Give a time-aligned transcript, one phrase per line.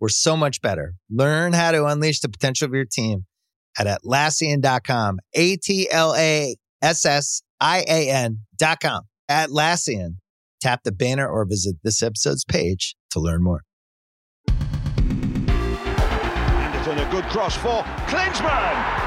[0.00, 0.94] we're so much better.
[1.10, 3.26] Learn how to unleash the potential of your team
[3.78, 5.20] at Atlassian.com.
[5.34, 9.02] A T L A S S I A N.com.
[9.30, 10.16] Atlassian.
[10.60, 13.62] Tap the banner or visit this episode's page to learn more.
[16.58, 19.00] Anderson, a good cross for Klinsmann.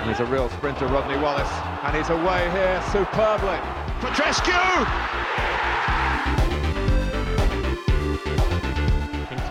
[0.00, 1.50] And he's a real sprinter, Rodney Wallace.
[1.84, 3.58] And he's away here superbly.
[4.00, 5.39] Petrescu!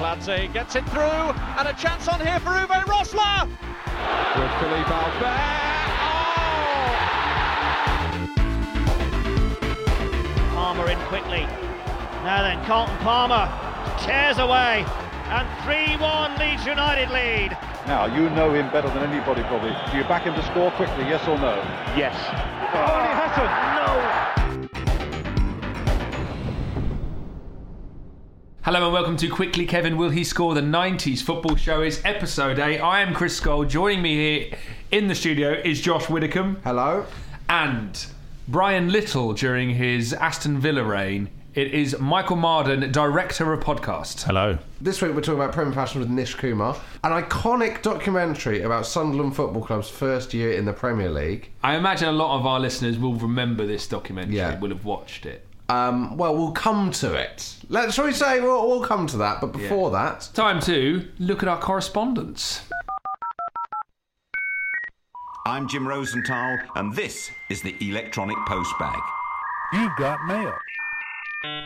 [0.10, 1.02] Kinkladze gets it through.
[1.02, 3.48] And a chance on here for Uwe Rosler.
[3.48, 5.38] With Philippe Albert.
[6.02, 6.16] Oh!
[10.56, 11.46] Palmer in quickly.
[12.24, 13.48] Now then, Carlton Palmer
[14.00, 14.86] tears away.
[15.30, 17.56] And 3-1 Leeds United lead.
[17.86, 19.76] Now, you know him better than anybody probably.
[19.92, 21.56] Do you back him to score quickly, yes or no?
[21.96, 22.16] Yes.
[22.74, 23.70] Oh, he hasn't!
[28.64, 32.60] Hello and welcome to Quickly Kevin Will He Score the 90s Football Show is episode
[32.60, 32.80] 8.
[32.80, 33.66] I am Chris Scull.
[33.66, 34.58] Joining me here
[34.92, 37.06] in the studio is Josh Widdicombe Hello.
[37.48, 38.06] and
[38.48, 41.30] Brian Little during his Aston Villa reign.
[41.56, 44.24] It is Michael Marden, director of podcast.
[44.24, 44.58] Hello.
[44.80, 49.36] This week we're talking about Premier Passion with Nish Kumar, an iconic documentary about Sunderland
[49.36, 51.50] Football Club's first year in the Premier League.
[51.64, 54.60] I imagine a lot of our listeners will remember this documentary, Yeah.
[54.60, 55.46] will have watched it.
[55.70, 57.56] Um, well, we'll come to it.
[57.70, 61.44] Let's shall we say we'll, we'll come to that, but before that, Time to look
[61.44, 62.64] at our correspondence.
[65.46, 69.00] I'm Jim Rosenthal, and this is the Electronic Postbag.
[69.74, 70.54] You've got mail.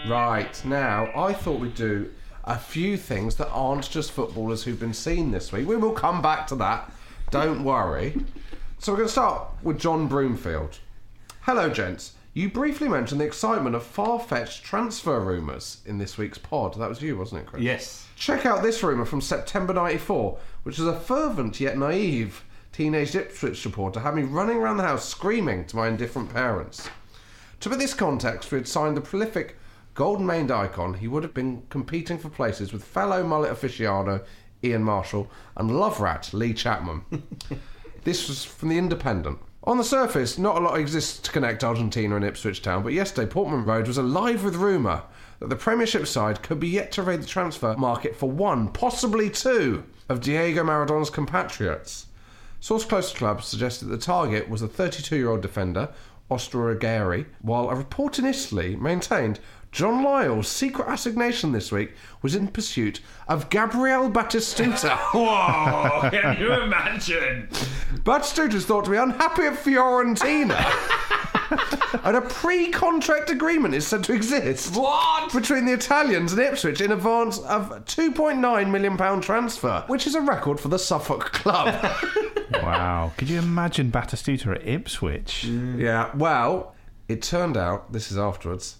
[0.10, 2.12] right now, I thought we'd do
[2.44, 5.66] a few things that aren't just footballers who've been seen this week.
[5.66, 6.92] We will come back to that.
[7.32, 8.18] Don't worry.
[8.80, 10.80] So we're going to start with John Broomfield.
[11.42, 12.14] Hello, gents.
[12.34, 16.74] You briefly mentioned the excitement of far-fetched transfer rumours in this week's pod.
[16.80, 17.62] That was you, wasn't it, Chris?
[17.62, 18.08] Yes.
[18.16, 23.62] Check out this rumour from September 94, which is a fervent yet naive teenage Ipswich
[23.62, 26.90] supporter had me running around the house screaming to my indifferent parents.
[27.60, 29.58] To put this context, we had signed the prolific
[29.94, 30.96] golden maned icon.
[30.96, 34.26] He would have been competing for places with fellow mullet aficionado
[34.64, 37.04] Ian Marshall and love rat Lee Chapman.
[38.04, 39.38] this was from The Independent.
[39.66, 43.32] On the surface, not a lot exists to connect Argentina and Ipswich Town, but yesterday
[43.32, 45.04] Portman Road was alive with rumour
[45.40, 49.30] that the Premiership side could be yet to raid the transfer market for one, possibly
[49.30, 52.08] two, of Diego Maradona's compatriots.
[52.60, 55.94] Source close to club suggested the target was a 32 year old defender,
[56.30, 59.40] Aguirre, while a report in Italy maintained
[59.74, 64.96] John Lyall's secret assignation this week was in pursuit of Gabriel Batistuta.
[65.14, 67.48] Whoa, can you imagine?
[68.04, 70.64] Batistuta is thought to be unhappy at Fiorentina.
[72.04, 75.34] and a pre contract agreement is said to exist What?
[75.34, 80.22] between the Italians and Ipswich in advance of a £2.9 million transfer, which is a
[80.22, 81.84] record for the Suffolk club.
[82.62, 83.14] Wow.
[83.18, 85.46] Could you imagine Batistuta at Ipswich?
[85.48, 85.80] Mm.
[85.80, 86.76] Yeah, well,
[87.08, 88.78] it turned out, this is afterwards,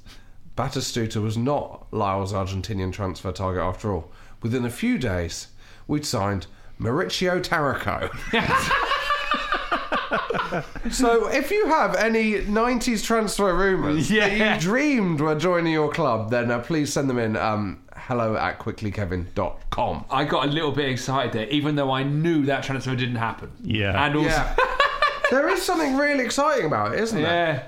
[0.56, 4.12] Batistuta was not Lyall's Argentinian transfer target after all.
[4.42, 5.48] Within a few days,
[5.88, 6.46] we'd signed
[6.80, 8.10] Mauricio Taricco.
[10.92, 16.30] so if you have any 90s transfer rumours that you dreamed were joining your club,
[16.30, 20.06] then uh, please send them in um, hello at quicklykevin.com.
[20.12, 23.52] I got a little bit excited there, even though I knew that transfer didn't happen.
[23.64, 24.06] Yeah.
[24.06, 24.56] And also, Yeah.
[25.32, 27.56] there is something really exciting about it, isn't there?
[27.56, 27.64] yeah.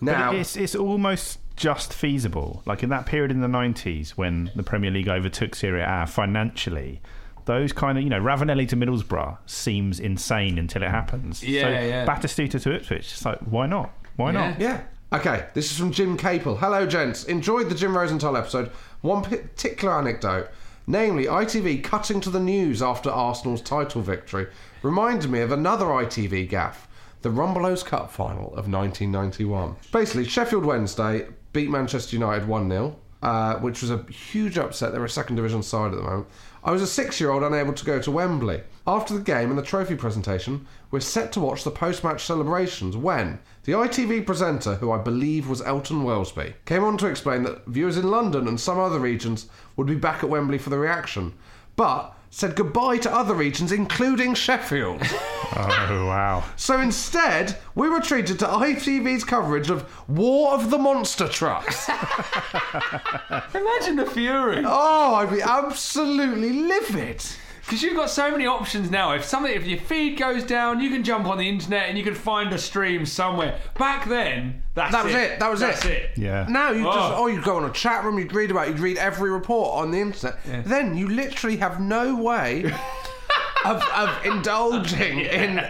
[0.00, 2.62] Now, It's, it's almost just feasible.
[2.66, 7.00] Like in that period in the 90s when the Premier League overtook Serie A financially,
[7.44, 11.42] those kind of, you know, Ravanelli to Middlesbrough seems insane until it happens.
[11.42, 12.06] Yeah, so yeah.
[12.06, 13.92] Batistuta to Ipswich, it's like, why not?
[14.16, 14.60] Why not?
[14.60, 14.82] Yeah.
[15.12, 16.56] Okay, this is from Jim Capel.
[16.56, 17.24] Hello, gents.
[17.24, 18.70] Enjoyed the Jim Rosenthal episode.
[19.02, 20.48] One particular anecdote,
[20.86, 24.46] namely ITV cutting to the news after Arsenal's title victory,
[24.82, 26.88] reminded me of another ITV gaff,
[27.20, 29.76] the Rumbelows Cup final of 1991.
[29.92, 32.96] Basically, Sheffield Wednesday beat Manchester United 1 0.
[33.22, 34.90] Uh, which was a huge upset.
[34.90, 36.26] They're a second division side at the moment.
[36.64, 38.62] I was a six year old unable to go to Wembley.
[38.84, 42.96] After the game and the trophy presentation, we're set to watch the post match celebrations
[42.96, 47.64] when the ITV presenter, who I believe was Elton Welsby, came on to explain that
[47.66, 49.46] viewers in London and some other regions
[49.76, 51.32] would be back at Wembley for the reaction,
[51.76, 55.02] but said goodbye to other regions, including Sheffield.
[55.54, 56.44] Oh wow!
[56.56, 61.88] So instead, we were treated to ITV's coverage of War of the Monster Trucks.
[63.54, 64.62] Imagine the fury.
[64.66, 67.22] oh, I'd be absolutely livid.
[67.72, 69.12] Because you've got so many options now.
[69.12, 72.04] If something, if your feed goes down, you can jump on the internet and you
[72.04, 73.58] can find a stream somewhere.
[73.78, 75.40] Back then, that's That was it.
[75.40, 75.90] That was that's it.
[75.90, 76.10] it.
[76.18, 76.46] Yeah.
[76.50, 77.14] Now you just Oh.
[77.20, 79.74] oh you'd go on a chat room, you'd read about, it, you'd read every report
[79.74, 80.38] on the internet.
[80.66, 82.64] Then you literally have no way
[83.64, 85.66] of, of indulging in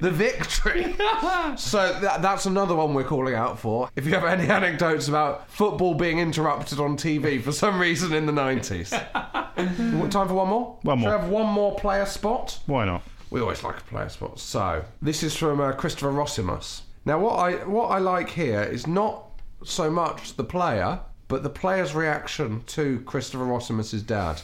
[0.00, 0.94] the victory.
[1.56, 3.88] so that, that's another one we're calling out for.
[3.96, 8.26] If you have any anecdotes about football being interrupted on TV for some reason in
[8.26, 10.78] the nineties, Want time for one more.
[10.82, 11.10] One more.
[11.10, 12.60] Should I have one more player spot?
[12.66, 13.02] Why not?
[13.30, 14.38] We always like a player spot.
[14.38, 16.82] So this is from uh, Christopher Rossimus.
[17.04, 19.24] Now, what I what I like here is not
[19.64, 24.40] so much the player, but the player's reaction to Christopher Rossimus's dad.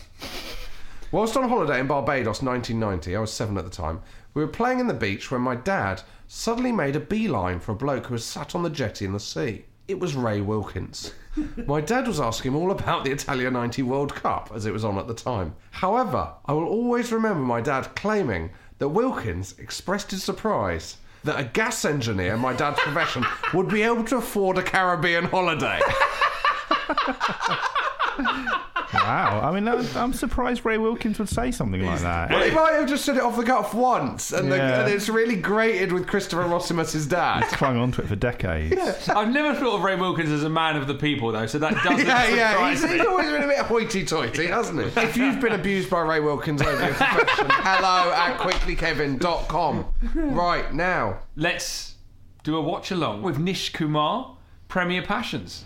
[1.12, 4.00] Whilst on holiday in Barbados, 1990, I was seven at the time.
[4.32, 7.77] We were playing in the beach when my dad suddenly made a beeline for a
[7.77, 9.65] bloke who was sat on the jetty in the sea.
[9.88, 11.12] It was Ray Wilkins.
[11.67, 14.85] My dad was asking him all about the Italia 90 World Cup as it was
[14.85, 15.56] on at the time.
[15.73, 21.44] However, I will always remember my dad claiming that Wilkins expressed his surprise that a
[21.44, 25.81] gas engineer, my dad's profession, would be able to afford a Caribbean holiday.
[28.93, 29.41] Wow.
[29.43, 32.31] I mean, that, I'm surprised Ray Wilkins would say something like that.
[32.31, 34.81] Well, he might have just said it off the cuff once, and, the, Yeah.
[34.81, 37.45] and it's really grated with Christopher Rossimus's dad.
[37.45, 39.09] He's clung onto it for decades.
[39.09, 41.75] I've never thought of Ray Wilkins as a man of the people, though, so that
[41.85, 43.07] doesn't yeah, yeah, he's, surprise he's me.
[43.07, 45.01] always been a bit hoity-toity, hasn't he?
[45.01, 49.87] If you've been abused by Ray Wilkins over your profession, hello at quicklykevin.com.
[50.35, 51.95] Right now, Let's
[52.43, 54.37] do a watch along with Nish Kumar,
[54.69, 55.65] Premier Passions.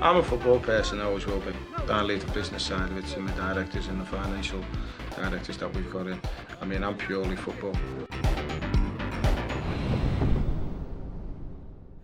[0.00, 1.52] I'm a football person, I always will be.
[1.88, 4.62] I lead the business side of it and the directors and the financial
[5.16, 6.20] directors that we've got in.
[6.60, 7.74] I mean, I'm purely football.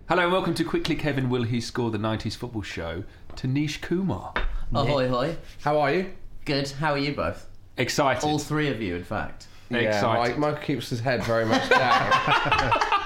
[0.08, 3.04] Hello and welcome to Quickly Kevin Will He Score the 90s Football Show
[3.34, 4.34] Tanish Kumar.
[4.72, 5.36] Ahoy, hoy.
[5.62, 6.12] how are you?
[6.44, 6.70] Good.
[6.70, 7.48] How are you both?
[7.76, 8.24] Excited.
[8.24, 9.48] All three of you, in fact.
[9.70, 10.38] Excited.
[10.38, 12.72] Mike, Mike keeps his head very much down.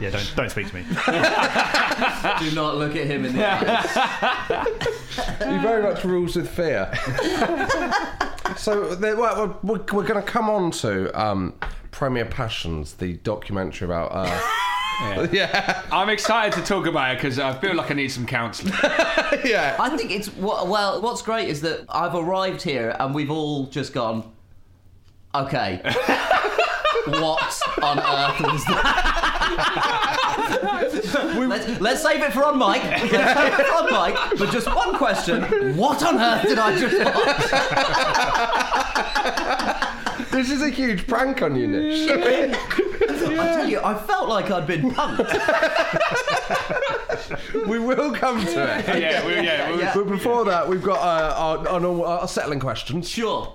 [0.00, 0.82] Yeah, don't don't speak to me.
[2.48, 4.68] Do not look at him in the eyes.
[5.38, 6.92] he very much rules with fear.
[8.56, 11.54] so there- well, we're, we're going to come on to um,
[11.90, 14.10] Premier Passions, the documentary about.
[14.12, 15.82] Uh, yeah.
[15.92, 18.74] I'm excited to talk about it because I feel like I need some counselling.
[19.44, 19.76] yeah.
[19.78, 21.00] I think it's wha- well.
[21.00, 24.30] What's great is that I've arrived here and we've all just gone.
[25.34, 25.80] Okay.
[27.20, 28.92] What on earth was that?
[31.48, 32.82] let's, let's save it for on mic.
[33.12, 34.14] Let's save it for on mic.
[34.38, 37.16] But just one question: What on earth did I just watch?
[40.36, 42.10] This is a huge prank on you, Nish.
[42.10, 45.32] I tell you, I felt like I'd been punked.
[47.66, 48.86] we will come to it.
[49.00, 49.94] yeah, we, yeah, we, Yeah.
[49.94, 53.08] But before that, we've got uh, our, our, our settling questions.
[53.08, 53.50] Sure.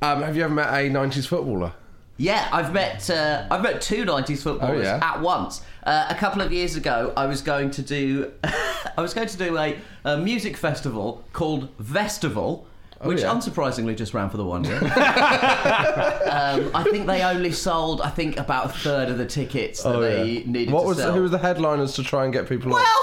[0.00, 1.74] Um, have you ever met a 90s footballer?
[2.16, 5.00] Yeah, I've met uh, I've met two '90s footballers Oh, yeah?
[5.02, 5.62] at once.
[5.82, 9.36] Uh, a couple of years ago, I was going to do I was going to
[9.36, 12.64] do a, a music festival called Vestival.
[13.02, 13.34] Which Oh, yeah.
[13.34, 14.78] unsurprisingly just ran for the one year.
[14.82, 19.98] um, I think they only sold, I think, about a third of the tickets that
[19.98, 21.12] they needed Oh, What to was sell.
[21.12, 22.70] who was the headliners to try and get people?
[22.72, 22.84] Well,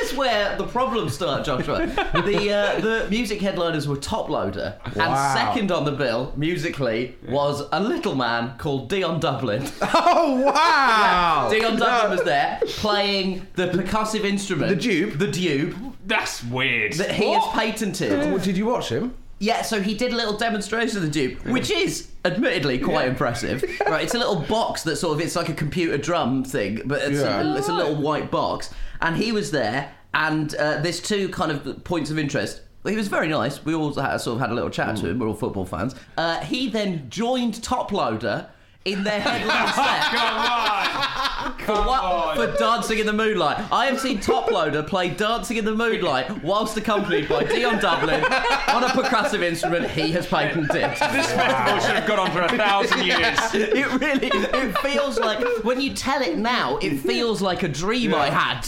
[0.00, 1.86] here's where the problems start, Joshua.
[1.86, 5.04] The uh, the music headliners were Toploader, Wow.
[5.06, 9.62] and second on the bill musically was a little man called Dion Dublin.
[10.14, 11.48] Oh wow!
[11.50, 15.18] Dion Dublin was there playing the percussive instrument, The dube?
[15.18, 16.94] the dube that's weird.
[16.94, 18.30] that he has patented.
[18.30, 19.14] Well, did you watch him?
[19.38, 23.64] Yeah, so he did a little demonstration of the dube, which is admittedly quite impressive.
[23.86, 27.02] Right, it's a little box that sort of it's like a computer drum thing, but
[27.02, 27.42] it's, Yeah.
[27.42, 28.70] a, it's a little white box,
[29.02, 32.62] and he was there, and uh, there's two kind of points of interest.
[32.84, 33.64] He was very nice.
[33.64, 35.18] We all had, sort of had a little chat to him.
[35.18, 35.94] We're all football fans.
[36.16, 38.48] Uh, he then joined Toploader
[38.84, 40.02] in their headline set.
[40.10, 41.58] Come on.
[41.58, 42.36] For what?
[42.36, 43.64] For Dancing in the Moonlight.
[43.70, 48.82] I have seen Toploader play Dancing in the Moonlight whilst accompanied by Dion Dublin on
[48.84, 50.68] a percussive instrument he has patented.
[50.82, 50.98] This
[51.32, 53.38] festival should have gone on for a thousand years.
[53.72, 58.14] It really, it feels like, when you tell it now, it feels like a dream
[58.14, 58.60] I had.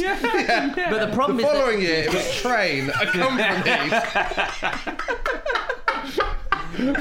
[0.91, 3.93] But the problem is The is following that, year, it was Train, accompanied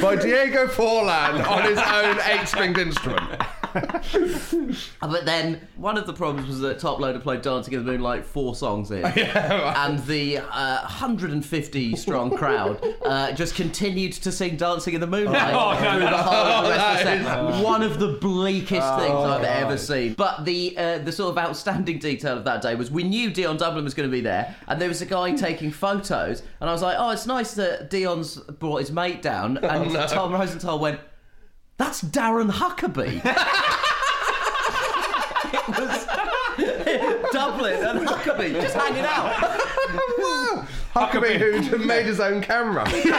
[0.01, 3.41] by Diego Forlan on his own eight-stringed instrument.
[5.01, 8.55] but then one of the problems was that Toploader played Dancing in the Moonlight four
[8.55, 15.01] songs in, and the uh, 150 strong crowd uh, just continued to sing Dancing in
[15.01, 16.17] the Moonlight Oh, no, through the no.
[16.17, 17.55] whole the rest of the set.
[17.55, 20.13] is- One of the bleakest things Oh, I've ever seen.
[20.13, 23.57] But the uh, the sort of outstanding detail of that day was we knew Dion
[23.57, 26.73] Dublin was going to be there, and there was a guy taking photos, and I
[26.73, 30.07] was like, oh, it's nice that Dion's brought his mate down, and no.
[30.07, 30.99] Tom Rosenthal went.
[31.77, 33.15] That's Darren Huckerby.
[35.53, 36.05] it was
[37.33, 39.33] Dublin and Huckabee just hanging out.
[40.93, 42.85] Huckerby who made his own camera.
[42.93, 43.13] yeah.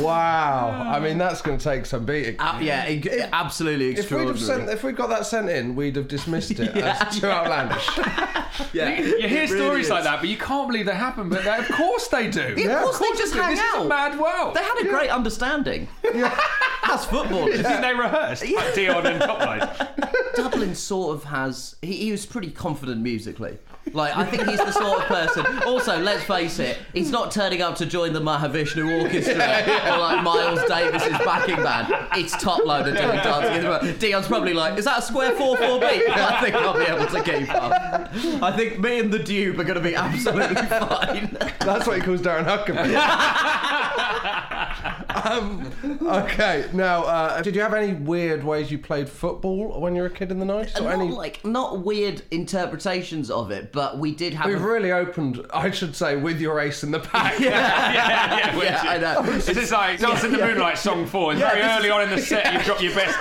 [0.00, 0.82] Wow.
[0.90, 2.36] I mean, that's going to take some beating.
[2.38, 4.38] Uh, yeah, ig- absolutely If we'd extraordinary.
[4.38, 7.88] have sent, if we'd got that sent in, we'd have dismissed it as too outlandish.
[8.72, 9.90] yeah, You, you hear really stories is.
[9.90, 11.28] like that, but you can't believe they happen.
[11.28, 12.54] But they, of course they do.
[12.56, 13.40] Yeah, of course, they just do.
[13.40, 13.80] hang this out.
[13.80, 14.54] is a mad world.
[14.56, 15.88] They had a great understanding.
[16.02, 17.46] That's football.
[17.46, 18.42] Didn't they rehearse?
[18.50, 20.08] Like Dion and Top Load.
[20.42, 21.76] Dublin sort of has.
[21.82, 23.58] He, he was pretty confident musically.
[23.92, 25.46] Like, I think he's the sort of person.
[25.64, 29.34] Also, let's face it, he's not turning up to join the Mahavishnu Orchestra
[29.94, 31.92] or like Miles Davis's backing band.
[32.14, 33.98] It's top loader doing dancing in the room.
[33.98, 36.08] Dion's probably like, is that a square 4 4 beat?
[36.08, 37.72] I think I'll be able to keep up.
[38.42, 41.36] I think me and the Dube are going to be absolutely fine.
[41.60, 42.94] That's what he calls Darren Huckerby.
[45.24, 45.70] um,
[46.02, 50.08] okay, now, uh, did you have any weird ways you played football when you were
[50.08, 50.78] a kid in the 90s?
[50.80, 51.08] Or not any...
[51.10, 54.46] like not weird interpretations of it, but we did have.
[54.46, 57.38] We've a- really opened, I should say, with your ace in the pack.
[57.40, 57.50] yeah,
[58.50, 58.56] yeah.
[58.56, 59.22] which Yeah, I know.
[59.22, 61.32] This is like Dance in the Moonlight song four.
[61.32, 62.52] It's Yeah, very early is- on in the set.
[62.52, 63.18] You've dropped your best.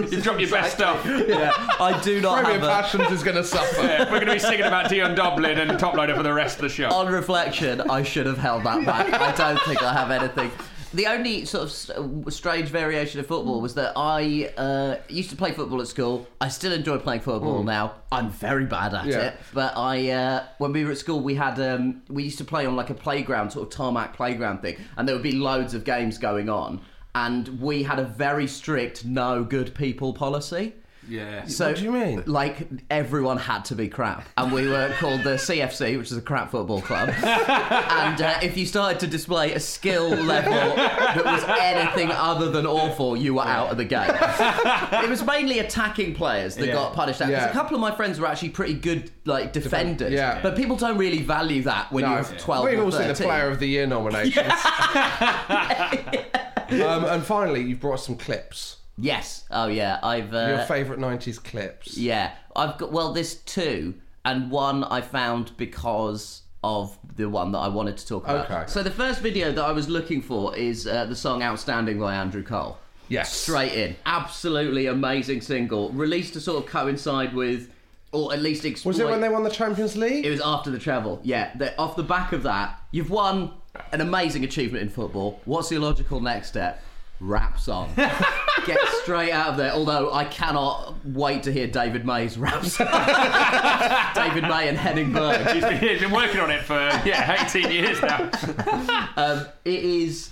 [0.12, 1.04] You've dropped your best stuff.
[1.04, 2.82] yeah, I do not Premium have a.
[2.82, 3.82] Passions is going to suffer.
[3.82, 6.62] Yeah, we're going to be singing about Dion Dublin and Toploader for the rest of
[6.62, 6.88] the show.
[6.90, 9.12] On reflection, I should have held that back.
[9.12, 10.50] I don't think I have anything.
[10.92, 15.52] The only sort of strange variation of football was that I uh, used to play
[15.52, 16.26] football at school.
[16.40, 17.94] I still enjoy playing football now.
[18.10, 19.18] I'm very bad at Yeah.
[19.18, 19.34] it.
[19.54, 22.66] But I, uh, when we were at school, we had um, we used to play
[22.66, 25.84] on like a playground, sort of tarmac playground thing, and there would be loads of
[25.84, 26.80] games going on.
[27.14, 30.74] And we had a very strict no good people policy.
[31.10, 31.44] Yeah.
[31.46, 32.22] So, What do you mean?
[32.26, 36.22] Like everyone had to be crap, and we were called the CFC, which is a
[36.22, 37.08] crap football club.
[37.10, 42.64] and uh, if you started to display a skill level that was anything other than
[42.66, 44.08] awful, you were out of the game.
[44.08, 46.74] it was mainly attacking players that Yeah.
[46.74, 47.24] got punished out.
[47.26, 47.50] 'Cause Yeah.
[47.50, 50.12] A couple of my friends were actually pretty good, like defenders.
[50.12, 50.38] Yeah.
[50.42, 53.48] But people don't really value that when No, you're 12 We've all seen the Player
[53.50, 54.46] of the Year nominations.
[56.70, 58.76] um, and finally, you've brought some clips.
[59.00, 59.44] Yes.
[59.50, 59.98] Oh yeah.
[60.02, 60.32] I've.
[60.32, 61.96] Uh, Your favourite 90s clips.
[61.96, 67.58] Yeah, I've got well, there's two, and one I found because of the one that
[67.58, 68.50] I wanted to talk about.
[68.50, 68.64] Okay.
[68.66, 72.14] So the first video that I was looking for is uh, the song "Outstanding" by
[72.14, 72.78] Andrew Cole.
[73.08, 73.32] Yes.
[73.34, 77.68] Straight in, absolutely amazing single, released to sort of coincide with,
[78.12, 78.90] or at least exploit.
[78.90, 80.24] Was it when they won the Champions League?
[80.24, 81.20] It was after the travel.
[81.24, 83.52] Yeah, the, off the back of that, you've won
[83.92, 85.40] an amazing achievement in football.
[85.44, 86.82] What's your logical next step?
[87.20, 87.92] Rap song.
[88.66, 89.72] Get straight out of there.
[89.72, 92.86] Although I cannot wait to hear David May's rap song.
[94.14, 95.46] David May and Henning Berg.
[95.48, 96.74] He's been, he's been working on it for
[97.04, 98.30] yeah 18 years now.
[99.16, 100.30] Um, it is.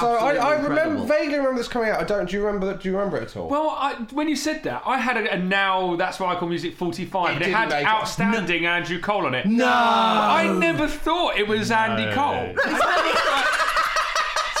[0.00, 2.00] so I, I remember vaguely remember this coming out.
[2.00, 2.28] I don't.
[2.30, 2.74] Do you remember?
[2.78, 3.48] Do you remember it at all?
[3.48, 6.48] Well, I, when you said that, I had a, a now that's why I call
[6.48, 7.86] music 45, and it had make it.
[7.86, 9.44] outstanding Andrew Cole on it.
[9.46, 9.66] No!
[9.66, 12.14] I never thought it was Andy No.
[12.14, 12.54] Cole.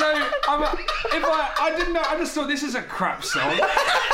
[0.02, 3.58] So I'm, if I, I didn't know, I just thought this is a crap song.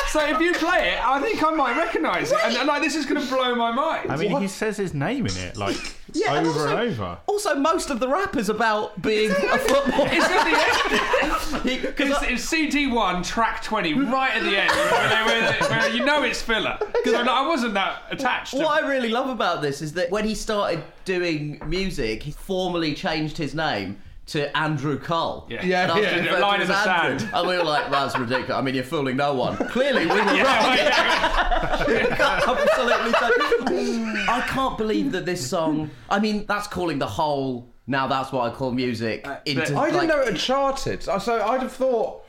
[0.08, 2.94] So if you play it, I think I might recognise it, and, and, like this
[2.94, 4.10] is going to blow my mind.
[4.10, 5.76] I mean, he says his name in it like
[6.14, 7.18] Yeah, and over also- and over.
[7.26, 10.08] Also, most of the rap is about being a footballer.
[10.10, 11.96] It's at the end.
[11.96, 16.22] 'cause It's, it's CD1, track 20, right at the end, where, where, where you know
[16.22, 16.78] it's filler.
[17.04, 18.52] So like, I wasn't that attached.
[18.52, 22.30] To, What I really love about this is that when he started doing music, he
[22.32, 25.46] formally changed his name to Andrew Cole.
[25.48, 25.64] Yeah.
[25.64, 26.16] Yeah, And I was yeah.
[26.18, 27.18] referred Line as in the Andrew.
[27.18, 27.34] sand.
[27.34, 28.50] And we were like, that's ridiculous.
[28.50, 29.56] I mean, you're fooling no one.
[29.68, 30.36] Clearly, we were wrong.
[30.36, 33.12] yeah, Absolutely.
[33.12, 35.90] so- I can't believe that this song.
[36.10, 37.72] I mean, that's calling the whole.
[37.86, 39.26] Now that's what I call music.
[39.26, 41.02] Uh, into, I didn't like- know it had charted.
[41.02, 42.24] So I'd have thought.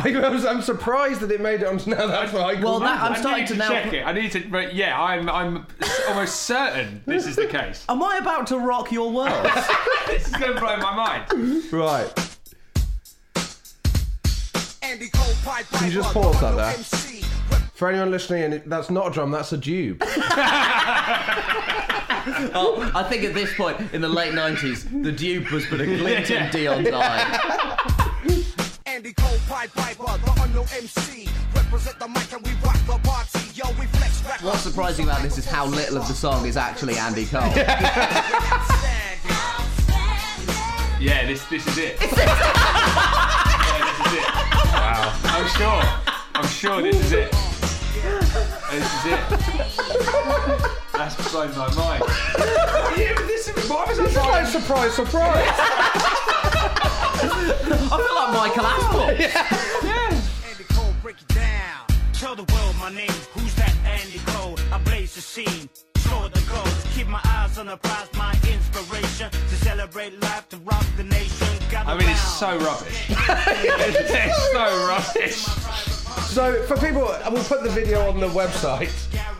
[0.24, 2.06] I was, I'm surprised that it made it onto now.
[2.06, 4.06] That's what I call Well, that- I'm starting need to to now- check it.
[4.06, 4.40] I need to.
[4.48, 5.28] But yeah, I'm.
[5.28, 5.66] I'm
[6.08, 7.84] almost certain this is the case.
[7.90, 9.46] Am I about to rock your world?
[10.06, 10.94] This is going to blow my
[11.30, 11.72] mind.
[11.72, 12.10] Right.
[14.82, 14.98] Can
[15.86, 16.72] you just pause that there?
[17.74, 19.30] For anyone listening, in, that's not a drum.
[19.30, 20.02] That's a tube.
[22.52, 25.86] oh, I think at this point in the late 90s, the dube was but a
[25.86, 26.50] glint in Yeah.
[26.50, 27.69] Dion's eye.
[28.90, 31.28] Andy Cole, Pied Piper, the unknown MC.
[31.54, 33.38] Represent the mic and we rock the party.
[33.54, 34.42] Yo, we flex records.
[34.42, 37.42] What's surprising about this is how little of the song is actually Andy Cole.
[41.00, 41.96] Yeah, this this is it.
[41.98, 44.28] yeah, this is it.
[44.74, 45.18] Wow.
[45.24, 45.82] I'm sure.
[46.34, 47.32] I'm sure this is it.
[48.70, 49.20] This is it.
[50.92, 52.04] That's blown my mind.
[52.98, 56.39] yeah, but this is why was I This is like surprise, surprise.
[57.22, 59.08] I feel like Michael Aspel.
[60.50, 61.86] Andy Cole, break it down.
[62.12, 63.10] Tell the world my name.
[63.32, 64.58] Who's that Andy Cole?
[64.72, 65.68] I blaze the scene.
[65.96, 66.64] Score the goal.
[66.94, 68.08] Keep my eyes on the prize.
[68.16, 71.48] My inspiration to celebrate life, to rock the nation.
[71.70, 73.06] Gather I mean, it's so rubbish.
[73.08, 75.99] it's so rubbish.
[76.30, 78.92] So for people, we'll put the video on the website.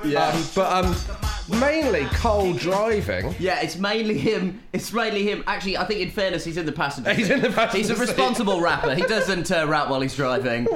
[0.04, 0.28] Yeah.
[0.28, 3.34] Um, but um, mainly Cole driving.
[3.38, 4.60] Yeah, it's mainly him.
[4.72, 5.44] It's mainly him.
[5.46, 7.14] Actually, I think in fairness, he's in the passenger.
[7.14, 7.34] He's seat.
[7.34, 8.00] in the passenger He's a seat.
[8.08, 8.94] responsible rapper.
[8.94, 10.66] He doesn't uh, rap while he's driving.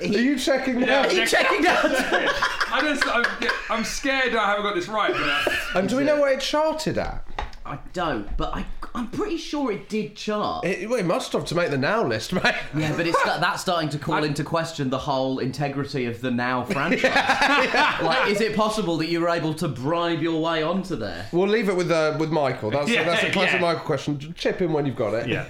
[0.00, 1.08] Are you checking now?
[1.08, 1.84] He checking out.
[1.86, 3.24] I just, I'm,
[3.70, 5.12] I'm scared I haven't got this right.
[5.12, 7.24] But uh, And do we know what it charted at?
[7.66, 10.66] I don't, but I, I'm pretty sure it did chart.
[10.66, 12.54] It, well, it must have to make the now list, mate.
[12.76, 16.64] Yeah, but it's that's starting to call into question the whole integrity of the Now
[16.74, 17.10] franchise.
[18.04, 21.26] Like, is it possible that you were able to bribe your way onto there?
[21.32, 22.70] We'll leave it with uh, with Michael.
[22.70, 23.60] That's Yeah, that's a classic yeah.
[23.66, 24.34] Michael question.
[24.36, 25.26] Chip in when you've got it.
[25.28, 25.44] Yeah.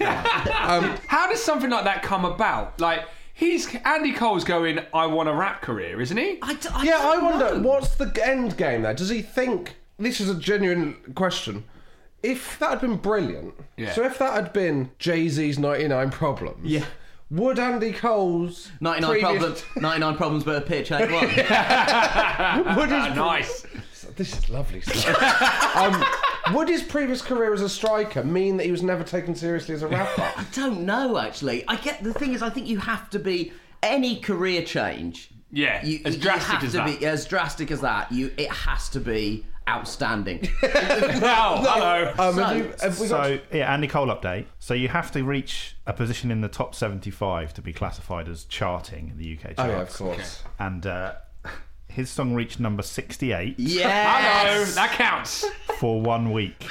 [1.08, 2.80] how does something like that come about?
[2.80, 6.38] Like, he's Andy Cole's going, I want a rap career, isn't he?
[6.42, 7.68] I, d- I Yeah, I don't wonder know.
[7.68, 8.94] what's the end game there.
[8.94, 11.64] Does he think this is a genuine question?
[12.24, 13.92] If that had been brilliant, Yeah.
[13.92, 16.84] so if that had been Jay Z's ninety nine problems, Yeah.
[17.30, 19.22] would Andy Cole's 99 previous-
[19.62, 19.64] problems.
[19.76, 21.26] 99 problems, but a pitch ain't one.
[22.76, 23.66] would his nice.
[24.16, 25.76] This is lovely stuff.
[25.76, 26.04] um,
[26.54, 29.82] would his previous career as a striker mean that he was never taken seriously as
[29.82, 30.22] a rapper?
[30.36, 31.64] I don't know actually.
[31.66, 33.52] I get the thing is, I think you have to be
[33.82, 35.30] any career change.
[35.50, 37.00] Yeah, you, as you drastic have as to that.
[37.00, 38.10] Be, as drastic as that.
[38.12, 40.48] You it has to be outstanding.
[40.62, 42.12] Wow, hello.
[42.18, 44.46] Um, So- have, you, have we got So yeah, Andy Cole update.
[44.58, 48.44] So you have to reach a position in the top 75 to be classified as
[48.44, 49.60] charting in the UK charts.
[49.60, 50.42] Oh yeah, of course.
[50.58, 51.14] And uh,
[51.88, 53.84] his song reached number 68 Yes!
[53.84, 54.74] Hello, yes.
[54.74, 55.44] that counts.
[55.78, 56.58] for one week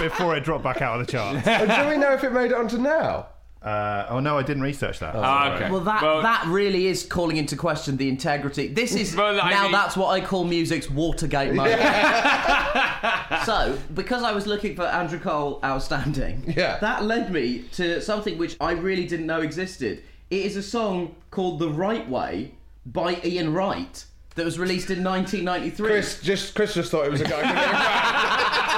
[0.00, 1.46] before it dropped back out of the charts.
[1.46, 3.28] And do we know if it made it onto now?
[3.64, 5.14] Uh, oh no, I didn't research that.
[5.14, 5.70] Ah, okay.
[5.70, 8.66] Well, that Well- that really is calling into question the integrity.
[8.68, 11.80] This is Well, I now mean- that's what I call music's Watergate moment.
[13.44, 16.78] so, because I was looking for Andrew Cole outstanding, Yeah.
[16.80, 20.02] that led me to something which I really didn't know existed.
[20.30, 25.04] It is a song called "The Right Way" by Ian Wright that was released in
[25.04, 25.86] 1993.
[25.86, 27.42] Chris just Chris just thought it was a guy.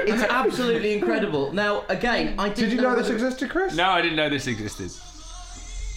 [0.00, 1.52] It's absolutely incredible.
[1.52, 3.74] Now, again, I didn't Did you know this existed, Chris?
[3.74, 4.90] No, I didn't know this existed.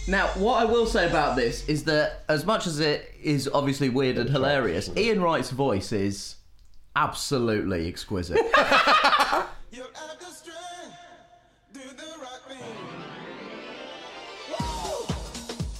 [0.08, 3.88] Now, what I will say about this is that, as much as it is obviously
[3.88, 6.36] weird and hilarious, Ian Wright's voice is
[6.94, 8.40] absolutely exquisite.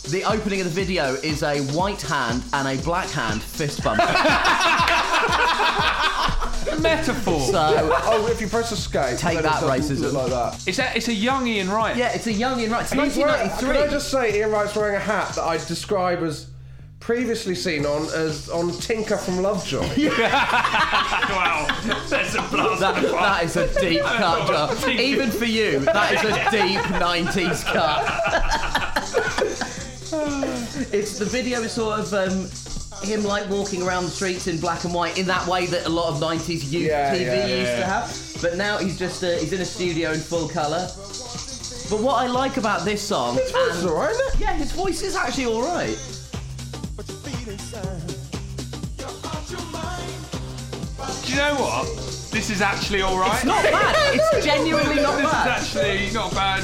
[0.09, 3.99] The opening of the video is a white hand and a black hand fist bump.
[6.81, 7.41] Metaphor.
[7.41, 10.01] So, Oh, if you press escape, Take then that, it doesn't racism.
[10.13, 10.69] look like that.
[10.69, 11.97] It's a, it's a young Ian Wright.
[11.97, 12.83] yeah, it's a young Ian Wright.
[12.83, 13.75] It's He's wearing- 1993.
[13.75, 16.49] Can I just say, Ian Wright's wearing a hat that I describe as
[16.99, 19.79] previously seen on as on Tinker from Lovejoy.
[20.09, 21.67] wow.
[22.09, 22.81] That's a blast.
[22.81, 24.91] That, that is a deep cut, John.
[24.91, 28.03] Even for you, that is a deep 90s cut.
[30.93, 32.49] it's the video is sort of um,
[33.07, 35.89] him like walking around the streets in black and white in that way that a
[35.89, 37.79] lot of 90s youth Yeah, TV yeah, used yeah.
[37.81, 38.39] to have.
[38.43, 40.89] But now he's just uh, he's in a studio in full colour.
[41.89, 44.41] But what I like about this song, His voice is alright, isn't it?
[44.41, 45.97] yeah, his voice is actually all right.
[51.25, 51.87] Do you know what?
[52.33, 53.35] This is actually all right.
[53.37, 54.15] It's not bad.
[54.15, 55.63] It's genuinely not this bad.
[55.63, 56.63] is actually not bad.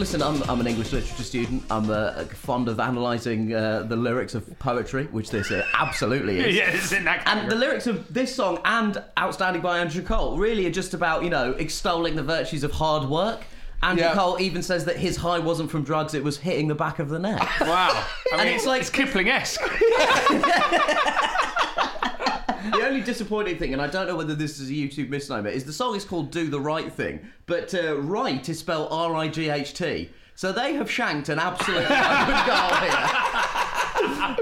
[0.00, 1.62] Listen, I'm, I'm an English literature student.
[1.70, 6.56] I'm uh, fond of analysing uh, the lyrics of poetry, which this uh, absolutely is.
[6.60, 10.38] Yeah, it's in that And the lyrics of this song and Outstanding by Andrew Cole
[10.38, 13.42] really are just about, you know, extolling the virtues of hard work.
[13.82, 14.14] Andrew Yeah.
[14.14, 17.10] Cole even says that his high wasn't from drugs, it was hitting the back of
[17.10, 17.60] the neck.
[17.60, 17.90] Wow.
[18.32, 19.60] I mean, And it's like- it's Kipling-esque.
[22.72, 25.64] the only disappointing thing, and I don't know whether this is a YouTube misnomer, is
[25.64, 29.28] the song is called Do the Right Thing, but uh, right is spelled R I
[29.28, 30.10] G H T.
[30.34, 33.08] So they have shanked an absolute open goal here.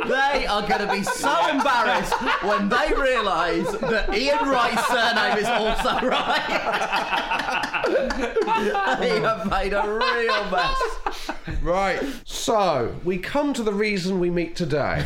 [0.09, 5.47] they are going to be so embarrassed when they realise that Ian Wright's surname is
[5.47, 6.47] also right.
[9.01, 11.61] they have made a real mess.
[11.63, 12.01] Right.
[12.25, 15.05] So we come to the reason we meet today.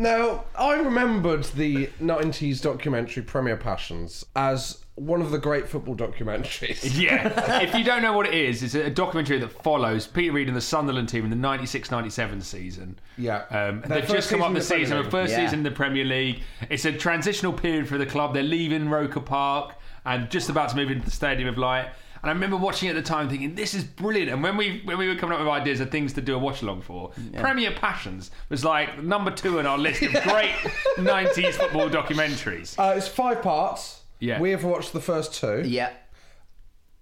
[0.00, 6.80] Now, I remembered the '90s documentary Premier Passions as one of the great football documentaries.
[7.00, 7.60] Yeah.
[7.62, 10.56] if you don't know what it is, it's a documentary that follows Peter Reid and
[10.56, 12.98] the Sunderland team in the 96-97 season.
[13.16, 13.44] Yeah.
[13.50, 15.06] Um, they've just come up the the season, League.
[15.06, 15.44] the first Yeah.
[15.46, 16.42] season in the Premier League.
[16.68, 18.34] It's a transitional period for the club.
[18.34, 21.88] They're leaving Roker Park and just about to move into the Stadium of Light.
[22.22, 24.30] And I remember watching it at the time, thinking this is brilliant.
[24.30, 26.38] And when we when we were coming up with ideas of things to do a
[26.38, 30.50] watch along for, Premier Passions was like number two on our list of great
[30.98, 32.78] '90s football documentaries.
[32.78, 34.02] Uh, it's five parts.
[34.18, 34.38] Yeah.
[34.38, 35.62] We have watched the first two.
[35.66, 35.92] Yeah.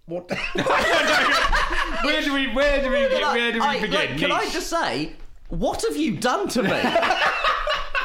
[0.07, 0.31] What?
[2.04, 3.92] Where do we where do we where do we I- begin?
[3.92, 5.12] like, can I just say,
[5.48, 6.81] what have you done to me?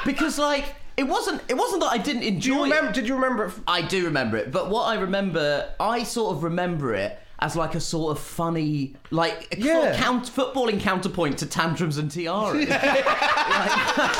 [0.06, 0.66] because like
[0.98, 2.56] it wasn't it wasn't that I didn't enjoy.
[2.56, 2.90] You remember?
[2.90, 2.96] It.
[2.96, 3.54] Did you remember it?
[3.68, 7.76] I do remember it, but what I remember, I sort of remember it as like
[7.76, 9.94] a sort of funny, like Yeah.
[9.98, 12.68] count, footballing counterpoint to tantrums and tiaras.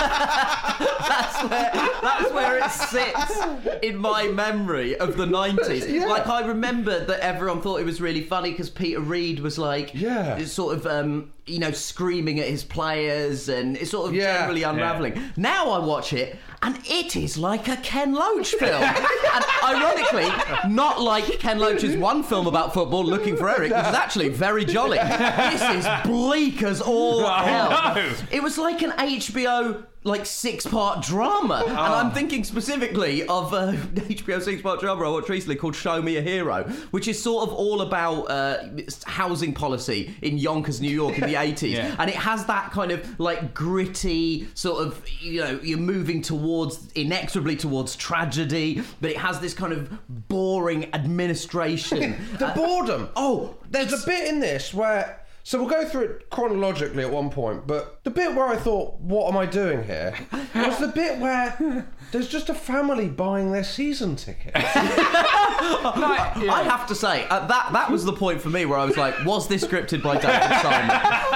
[0.04, 3.42] that's where that's where it sits
[3.84, 5.88] in my memory of the nineties.
[5.90, 6.06] Yeah.
[6.08, 9.92] Like I remember that everyone thought it was really funny because Peter Reid was like,
[9.94, 10.44] Yeah.
[10.46, 10.86] sort of.
[10.88, 14.38] Um, you know, screaming at his players and it's sort of Yeah.
[14.40, 15.22] generally unraveling.
[15.36, 18.82] Now I watch it and it is like a Ken Loach film.
[19.34, 20.30] and ironically,
[20.70, 24.64] not like Ken Loach's one film about football, Looking for Eric, which is actually very
[24.64, 24.98] jolly.
[25.00, 27.98] This is bleak as all hell.
[28.32, 31.64] It was like an HBO like six part drama.
[31.66, 36.02] And I'm thinking specifically of uh, HBO six part drama I watched recently called Show
[36.02, 38.68] Me a Hero, which is sort of all about uh,
[39.06, 41.72] housing policy in Yonkers, New York in the 80s.
[41.72, 41.96] Yeah.
[42.00, 46.92] And it has that kind of like gritty sort of, you know, you're moving towards,
[46.94, 49.90] inexorably towards tragedy, but it has this kind of
[50.28, 52.16] boring administration.
[52.40, 53.10] The Uh, boredom.
[53.16, 55.20] oh, There's a bit in this where.
[55.46, 59.00] So we'll go through it chronologically at one point, but the bit where I thought,
[59.02, 60.16] what am I doing here?
[60.56, 64.54] was the bit where there's just a family buying their season tickets.
[64.66, 68.96] I have to say, uh, that that was the point for me where I was
[68.98, 70.88] like, was this scripted by David Simon?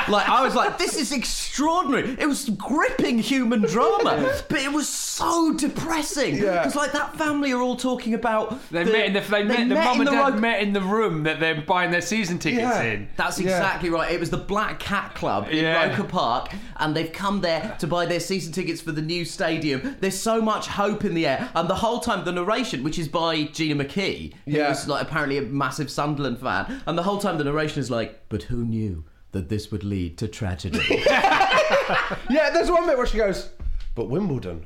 [0.10, 2.16] like, I was like, this is extraordinary.
[2.20, 6.38] It was gripping human drama, but it was so depressing.
[6.38, 6.60] Yeah.
[6.60, 8.58] Because, like, that family are all talking about.
[8.72, 10.72] They the- met in the they, met, the mum and the dad road- met in
[10.74, 12.82] the room that they're buying their season tickets Yeah.
[12.84, 13.10] in.
[13.18, 13.50] That's Yeah.
[13.50, 13.97] exactly right.
[14.02, 15.88] It was the Black Cat Club in Yeah.
[15.90, 19.96] Roker Park, and they've come there to buy their season tickets for the new stadium.
[20.00, 23.08] There's so much hope in the air, and the whole time the narration, which is
[23.08, 24.70] by Gina McKee, who Yeah.
[24.70, 28.22] was like apparently a massive Sunderland fan, and the whole time the narration is like,
[28.30, 30.80] "But who knew that this would lead to tragedy?"
[31.10, 33.50] yeah, there's one bit where she goes,
[33.96, 34.66] but Wimbledon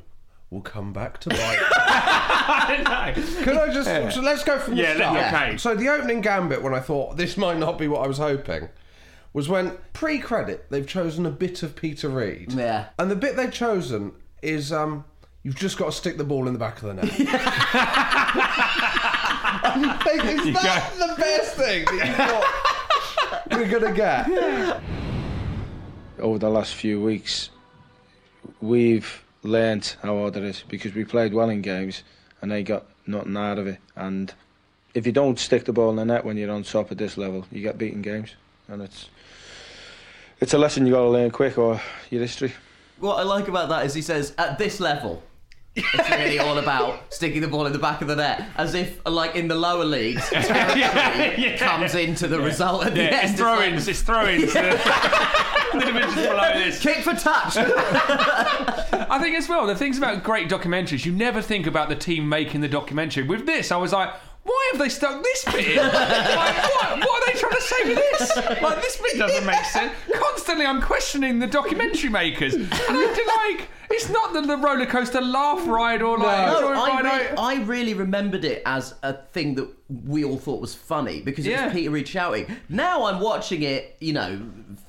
[0.49, 1.29] will come back to.
[1.33, 2.77] I
[3.15, 3.43] know.
[3.43, 5.33] Can I just so let's go from the Yeah, let- start.
[5.33, 5.57] okay.
[5.57, 8.67] So the opening gambit, when I thought this might not be what I was hoping,
[9.33, 12.53] was when pre-credit they've chosen a bit of Peter Reid.
[12.53, 12.87] Yeah.
[12.99, 15.05] And the bit they've chosen is um,
[15.43, 17.03] you've just got to stick the ball in the back of the net.
[19.63, 24.81] and you think, is You that the best thing that you thought we're gonna get?
[26.19, 27.49] over the last few weeks,
[28.61, 32.03] we've learnt how hard it is because we played well in games
[32.41, 33.79] and they got nothing out of it.
[33.95, 34.31] And
[34.93, 37.17] if you don't stick the ball in the net when you're on top at this
[37.17, 38.35] level, you get beaten games,
[38.67, 39.09] and it's
[40.41, 42.53] it's a lesson you got to learn quick or your history.
[42.99, 45.23] what I like about that is he says, "At this level."
[45.73, 48.99] It's really all about sticking the ball in the back of the net, as if,
[49.05, 50.81] like in the lower leagues, territory
[51.41, 51.55] yeah.
[51.57, 53.29] comes into the result at the Yeah, end.
[53.29, 53.87] it's It's throw-ins.
[53.87, 54.51] It's throw-ins.
[55.71, 56.77] the divisions below this.
[56.81, 57.55] Kick for touch.
[57.55, 62.27] I think as well, the things about great documentaries, you never think about the team
[62.27, 63.23] making the documentary.
[63.23, 64.09] With this, I was like,
[64.43, 65.77] why have they stuck this bit in?
[65.77, 68.35] like, what, what are they trying to say with this?
[68.61, 69.93] Like, this bit doesn't make sense.
[70.13, 72.55] Constantly, I'm questioning the documentary makers.
[72.55, 76.59] And I feel like, it's not the, the roller coaster laugh ride or like, No,
[76.61, 77.31] joy I, ride.
[77.31, 79.69] re- I really remembered it as a thing that
[80.05, 81.65] we all thought was funny because it Yeah.
[81.65, 82.55] was Peter Reid shouting.
[82.69, 84.41] Now I'm watching it, you know,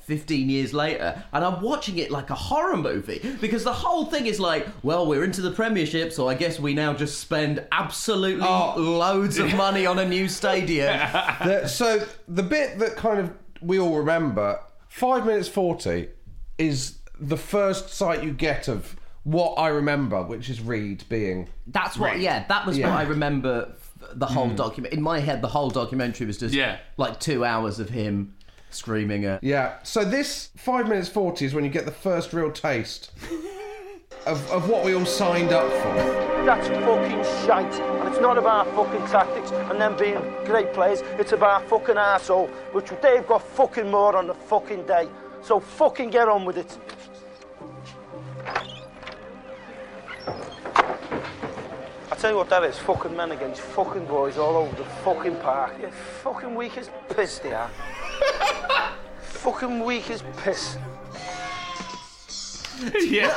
[0.05, 4.25] 15 years later, and I'm watching it like a horror movie because the whole thing
[4.25, 8.45] is like, well, we're into the Premiership, so I guess we now just spend absolutely
[8.45, 8.75] Oh.
[8.77, 10.93] loads of money on a new stadium.
[11.43, 16.09] The- so the bit that kind of we all remember, five minutes forty,
[16.57, 21.47] is the first sight you get of what I remember, which is Reid being.
[21.67, 22.21] That's what, Reid.
[22.23, 22.89] yeah, that was Yeah.
[22.89, 23.73] what I remember.
[24.15, 24.55] The whole mm.
[24.57, 26.77] document in my head, the whole documentary was just Yeah.
[26.97, 28.35] like two hours of him
[28.73, 29.43] screaming it.
[29.43, 29.75] Yeah.
[29.83, 33.11] So this five minutes forty is when you get the first real taste
[34.25, 35.93] of, of what we all signed up for.
[36.45, 37.73] That's fucking shite.
[37.73, 41.01] And it's not about fucking tactics and them being great players.
[41.19, 45.07] It's about fucking arsehole, which they've got fucking more on the fucking day.
[45.41, 46.77] So fucking get on with it.
[52.23, 55.73] Tell you what that is, fucking men against fucking boys all over the fucking park.
[55.77, 57.67] You're fucking weak as piss, they are.
[59.23, 60.77] fucking weak as piss.
[63.01, 63.27] yeah.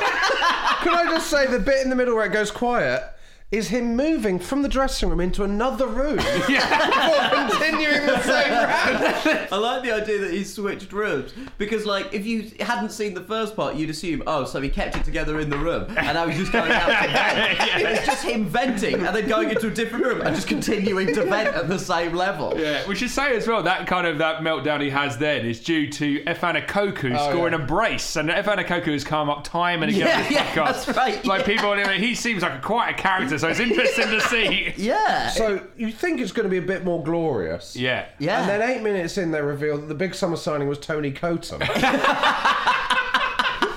[0.83, 3.03] Can I just say the bit in the middle where it goes quiet
[3.49, 9.47] is him moving from the dressing room into another room before continuing the same round.
[9.51, 13.21] I like the idea that he switched rooms because, like, if you hadn't seen the
[13.23, 16.27] first part, you'd assume, oh, so he kept it together in the room, and now
[16.27, 17.87] he's just going out to vent.
[17.97, 21.23] It's just him venting and then going into a different room and just continuing to
[21.23, 22.53] vent at the same level.
[22.57, 25.61] Yeah, we should say as well that kind of that meltdown he has then is
[25.61, 27.63] due to Efan Ekoku Oh, scoring yeah.
[27.63, 30.07] a brace, and Efan Ekoku has come up time and again.
[30.07, 30.85] Yeah, yeah, podcast.
[30.85, 31.45] that's right, Like yeah.
[31.45, 34.73] people, he seems like a, quite a character, so it's interesting to see.
[34.77, 35.29] Yeah.
[35.29, 37.75] So you think it's going to be a bit more glorious?
[37.75, 38.05] Yeah.
[38.19, 38.41] Yeah.
[38.41, 41.61] And then eight minutes in, they reveal that the big summer signing was Tony Coton.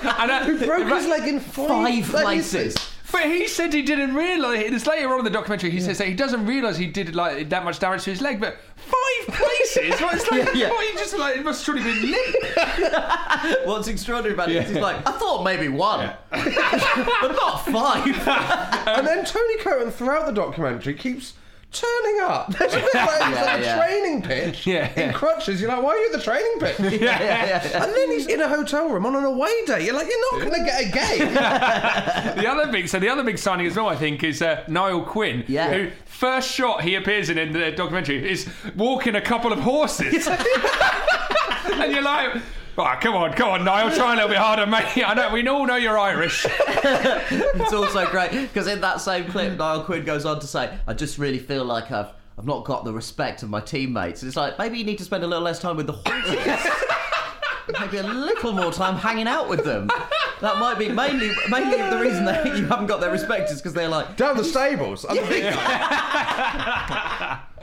[0.03, 2.75] And, uh, Who broke his leg in five, places.
[3.11, 4.69] But he said he didn't realise.
[4.69, 7.49] This later on in the documentary, he says that he doesn't realise he did like
[7.49, 8.39] that much damage to his leg.
[8.39, 9.99] But five places?
[10.01, 10.69] Well, it's like, Yeah, yeah.
[10.69, 12.35] what, he just like it must surely been limp.
[13.65, 18.07] What's extraordinary about it is he's like, I thought maybe one, but not five.
[18.87, 21.33] and then Tony Coton, throughout the documentary, keeps
[21.71, 22.51] turning up.
[22.57, 24.99] There's a bit like, it's Yeah, like a training pitch Yeah.
[24.99, 25.61] in crutches.
[25.61, 26.79] You're like, why are you at the training pitch?
[27.01, 27.83] yeah, yeah, yeah.
[27.83, 29.85] And then he's in a hotel room on an away day.
[29.85, 31.33] You're like, you're not going to get a game.
[32.43, 35.03] the other big, so the other big signing as well, I think, is uh, Niall
[35.05, 35.45] Quinn.
[35.47, 35.71] Yeah.
[35.73, 40.27] Who first shot he appears in in the documentary is walking a couple of horses,
[40.27, 42.41] and you're like.
[42.77, 44.85] Oh, come on, come on, Niall, try a little bit harder, mate.
[45.05, 46.45] I know we all know you're Irish.
[46.49, 50.93] it's also great because in that same clip, Niall Quinn goes on to say, "I
[50.93, 54.37] just really feel like I've I've not got the respect of my teammates." And it's
[54.37, 56.71] like maybe you need to spend a little less time with the horses.
[57.79, 59.89] maybe a little more time hanging out with them.
[60.39, 63.73] That might be mainly mainly the reason that you haven't got their respect is because
[63.73, 65.05] they're like Down the stables.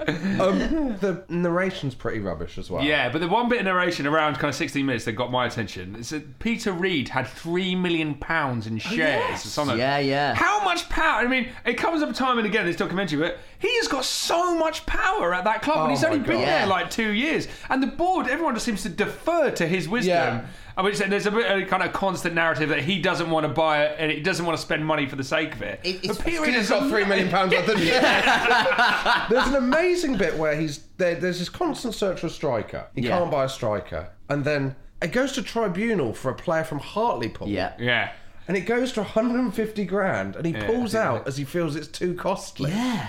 [0.06, 2.82] I'm the um, the narration's pretty rubbish as well.
[2.84, 5.46] Yeah, but the one bit of narration around kind of 16 minutes that got my
[5.46, 9.44] attention is that Peter Reid had three million pounds in shares.
[9.44, 9.78] or something.
[9.78, 10.34] Yeah, yeah.
[10.34, 11.20] How much power?
[11.20, 14.04] I mean, it comes up time and again in this documentary, but he has got
[14.04, 16.46] so much power at that club, and Oh he's only my been God.
[16.46, 17.48] there like two years.
[17.68, 20.10] And the board, everyone just seems to defer to his wisdom.
[20.14, 20.46] Yeah.
[20.78, 23.52] I mean, there's a bit of kind of constant narrative that he doesn't want to
[23.52, 25.80] buy it and he doesn't want to spend money for the sake of it.
[25.82, 27.78] It- it's- But Peter has got three million pounds worth of
[29.28, 32.86] There's an amazing bit where he's there, there's this constant search for a striker.
[32.94, 33.18] He Yeah.
[33.18, 37.48] can't buy a striker, and then it goes to tribunal for a player from Hartlepool.
[37.48, 37.72] yeah.
[37.78, 38.10] Yeah.
[38.46, 41.08] and it goes to 150 grand, and he Yeah, pulls yeah.
[41.10, 42.70] out as he feels it's too costly.
[42.70, 43.08] Yeah.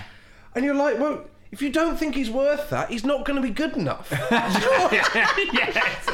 [0.54, 3.42] And you're like, well, if you don't think he's worth that, he's not going to
[3.42, 4.08] be good enough.
[4.30, 6.06] yes.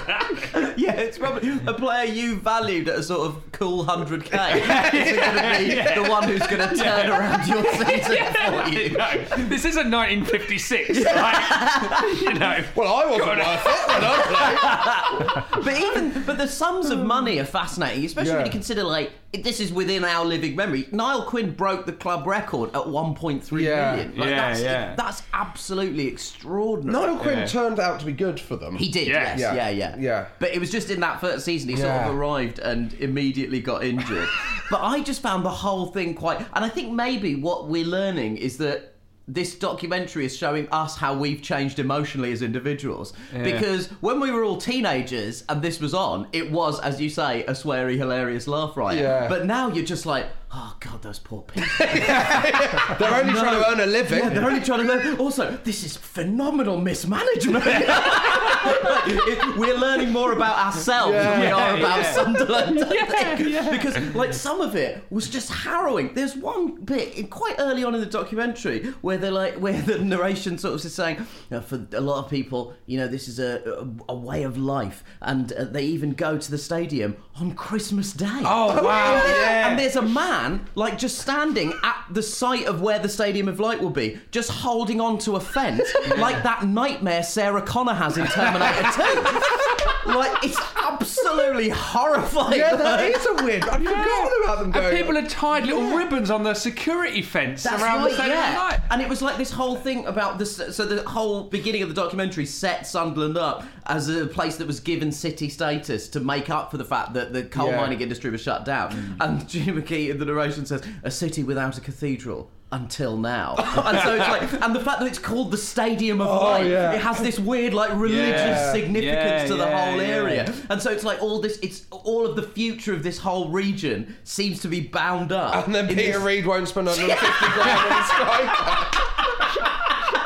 [0.79, 4.95] Yeah, it's probably a player you valued at a sort of cool 100k.
[4.95, 8.97] Is going to be the one who's going to turn around your season for you.
[8.97, 11.05] No, this isn't 1956.
[11.05, 12.65] Like, you know.
[12.75, 15.65] well, I wasn't worth it when I played.
[15.65, 19.61] But even but the sums of money are fascinating, especially when you consider like this
[19.61, 20.87] is within our living memory.
[20.93, 23.67] Niall Quinn broke the club record at 1.3 million.
[23.67, 23.93] Yeah.
[24.21, 24.95] Like, Yeah, that's, yeah.
[24.95, 27.07] that's absolutely extraordinary.
[27.07, 27.47] Niall Quinn Yeah.
[27.47, 28.77] turned out to be good for them.
[28.77, 29.39] He did, Yes.
[29.39, 29.55] yes, Yeah.
[29.55, 30.27] yeah, yeah, Yeah.
[30.39, 32.09] But it was just in that first season he sort Yeah.
[32.09, 34.29] of arrived and immediately got injured.
[34.71, 38.39] but I just found the whole thing quite, and I think maybe what we're learning
[38.39, 38.95] is that
[39.29, 43.13] this documentary is showing us how we've changed emotionally as individuals.
[43.33, 47.45] Because when we were all teenagers and this was on, it was, as you say,
[47.47, 49.01] a sweary, hilarious laugh riot.
[49.01, 49.29] Yeah.
[49.29, 51.69] But now you're just like, oh god, those poor people.
[51.79, 53.41] They're only No.
[53.41, 54.19] trying to earn a living.
[54.21, 55.17] Yeah, they're only trying to learn.
[55.19, 57.65] Also, this is phenomenal mismanagement.
[58.71, 62.13] It- we're learning more about ourselves than we Yeah, are about yeah.
[62.13, 62.85] Sunderland.
[62.85, 63.71] I think.
[63.71, 66.15] Because, like, some of it was just harrowing.
[66.15, 69.99] There's one bit in- quite early on in the documentary where they're like, where the
[69.99, 73.29] narration sort of is saying, you know, for a lot of people, you know, this
[73.29, 73.63] is a,
[74.09, 78.13] a, a way of life, and uh, they even go to the stadium on Christmas
[78.13, 78.27] Day.
[78.45, 79.69] Oh, wow, yeah.
[79.69, 83.61] And there's a man, like, just standing at the site of where the Stadium of
[83.61, 85.83] Light will be, just holding on to a fence,
[86.19, 88.27] like that nightmare Sarah Connor has in
[88.59, 90.17] Terminator 2.
[90.17, 92.59] like, it's absolutely horrifying.
[92.59, 93.65] Yeah, that like- is a weird.
[93.65, 97.83] I'd forgotten about them And people had tied little ribbons on the security fence That's
[97.83, 98.53] around right, the stadium yeah.
[98.55, 98.81] night.
[98.91, 100.57] And it was like this whole thing about this.
[100.75, 104.81] So the whole beginning of the documentary set Sunderland up as a place that was
[104.81, 107.77] given city status to make up for the fact that the coal Yeah.
[107.81, 108.91] mining industry was shut down.
[108.93, 109.17] Mm.
[109.21, 113.99] And Gina McKee in the narration says, "A city without a cathedral." Until now, and
[114.01, 116.93] so it's like, and the fact that it's called the Stadium of Oh, Light, yeah.
[116.93, 118.73] it has this weird, like, religious Yeah.
[118.73, 122.37] significance Yeah, to the whole area, and so it's like all this, it's all of
[122.37, 125.65] the future of this whole region seems to be bound up.
[125.67, 129.36] and then Peter this- Reid won't spend 150 grand on his striker.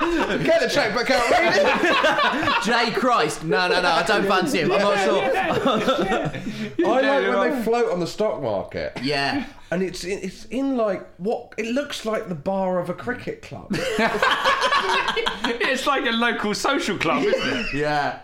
[0.44, 2.62] Get the checkbook out, Reid.
[2.64, 3.44] Jay Christ.
[3.44, 4.72] No, no, no, I don't fancy him.
[4.72, 5.22] I'm not sure.
[6.86, 8.98] I like when they float on the stock market.
[9.02, 9.44] Yeah.
[9.70, 13.42] And it's in, it's in like what it looks like the bar of a cricket
[13.42, 13.68] club.
[15.60, 17.74] it's like a local social club, isn't it?
[17.74, 18.20] Yeah.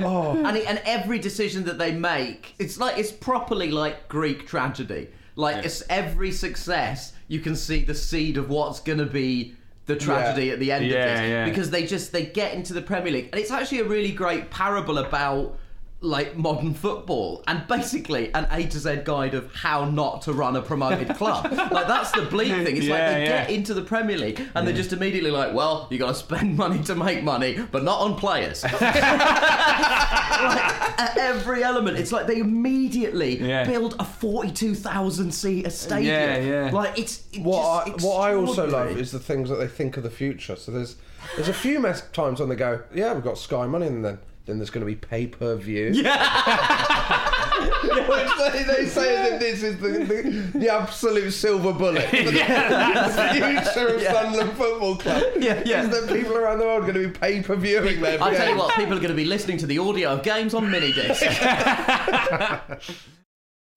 [0.00, 0.44] Oh.
[0.44, 5.10] And, it, and every decision that they make, it's like it's properly like Greek tragedy.
[5.36, 9.54] Like it's every success, you can see the seed of what's going to be
[9.90, 10.52] the tragedy Yeah.
[10.54, 11.44] at the end Yeah, of this yeah.
[11.46, 14.50] because they just they get into the Premier League and it's actually a really great
[14.50, 15.58] parable about
[16.02, 20.56] like modern football and basically an A to Z guide of how not to run
[20.56, 21.44] a promoted club.
[21.70, 22.76] like that's the bleak thing.
[22.76, 23.44] It's like they yeah.
[23.44, 26.56] get into the Premier League and they're just immediately like, well, you got to spend
[26.64, 28.64] money to make money, but not on players.
[28.64, 28.82] like,
[31.00, 33.64] at every element, it's like they immediately Yeah.
[33.64, 36.14] build a forty-two thousand seat stadium.
[36.14, 36.70] Yeah, yeah.
[36.72, 39.96] Like it's, it's what I, what I also love is the things that they think
[39.98, 40.56] of the future.
[40.56, 40.96] So there's
[41.36, 41.80] there's a few
[42.12, 44.18] times when they go, yeah, we've got Sky Money, and then
[44.50, 45.92] then there's going to be pay per view.
[46.00, 47.60] Yeah.
[47.60, 52.32] Which they, they say that this is the, the, the absolute silver bullet for the,
[52.32, 55.22] the future of Sunderland Football Club.
[55.38, 55.82] Yeah, yeah.
[55.82, 58.34] Is that people around the world are going to be pay per viewing their I
[58.34, 60.70] tell you what, people are going to be listening to the audio of games on
[60.70, 61.22] mini disc.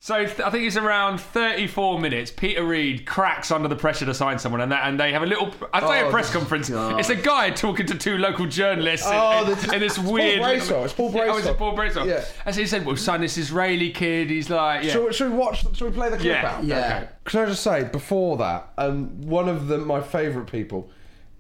[0.06, 2.30] So I think it's around 34 minutes.
[2.30, 5.26] Peter Reid cracks under the pressure to sign someone, and, that, and they have a
[5.26, 5.50] little.
[5.72, 6.70] I say Oh, a press conference.
[6.70, 7.00] God.
[7.00, 9.94] It's a guy talking to two local journalists in- Oh, in, this is- in this
[9.98, 10.42] it's Paul weird.
[10.42, 11.58] Brayshaw, it's Paul Yeah, oh, is it Brayshaw.
[11.58, 12.06] Paul Brayshaw?
[12.06, 12.26] Yeah.
[12.46, 14.30] And so he said, "Well, son, this Israeli kid.
[14.30, 15.62] He's like, yeah, Should, we- should we watch?
[15.74, 16.52] Should we play the clip Yeah.
[16.58, 16.64] out?
[16.66, 16.98] Yeah.
[17.04, 17.10] Okay.
[17.24, 20.90] Can I just say before that, um, one of the, my favourite people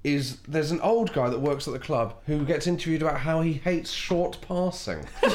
[0.05, 3.41] is there's an old guy that works at the club who gets interviewed about how
[3.41, 5.05] he hates short passing.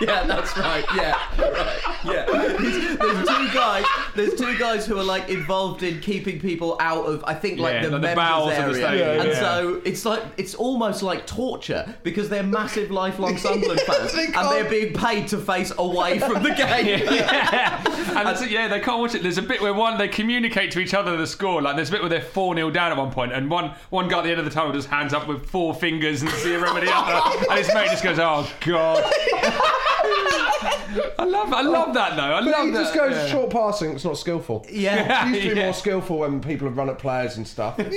[0.00, 0.84] Yeah, that's right.
[0.94, 1.97] Yeah, right.
[2.04, 2.24] Yeah.
[2.26, 3.84] There's, there's two guys.
[4.14, 7.24] There's two guys who are like involved in keeping people out of.
[7.26, 9.28] I think like Yeah, the like the members bowels of the area, stadium, Yeah, and
[9.32, 9.40] yeah.
[9.40, 14.34] so it's like it's almost like torture because they're massive lifelong Sunderland fans They and
[14.34, 17.02] can't- they're being paid to face away from the game.
[17.10, 17.82] yeah.
[18.18, 19.22] And it's- yeah, they can't watch it.
[19.24, 21.60] There's a bit where one they communicate to each other the score.
[21.60, 24.06] Like there's a bit where they're four 0 down at one point, and one one
[24.08, 26.76] guy at the end of the tunnel just hands up with four fingers and zero
[26.76, 29.04] at the other, and his mate just goes, "Oh God."
[31.18, 32.22] I love, I love that though.
[32.34, 32.82] I But love he that.
[32.82, 33.26] just goes yeah.
[33.28, 33.92] short passing.
[33.92, 34.66] It's not skillful.
[34.70, 35.28] Yeah.
[35.28, 35.64] It used to be Yeah.
[35.66, 37.78] more skillful when people have run at players and stuff.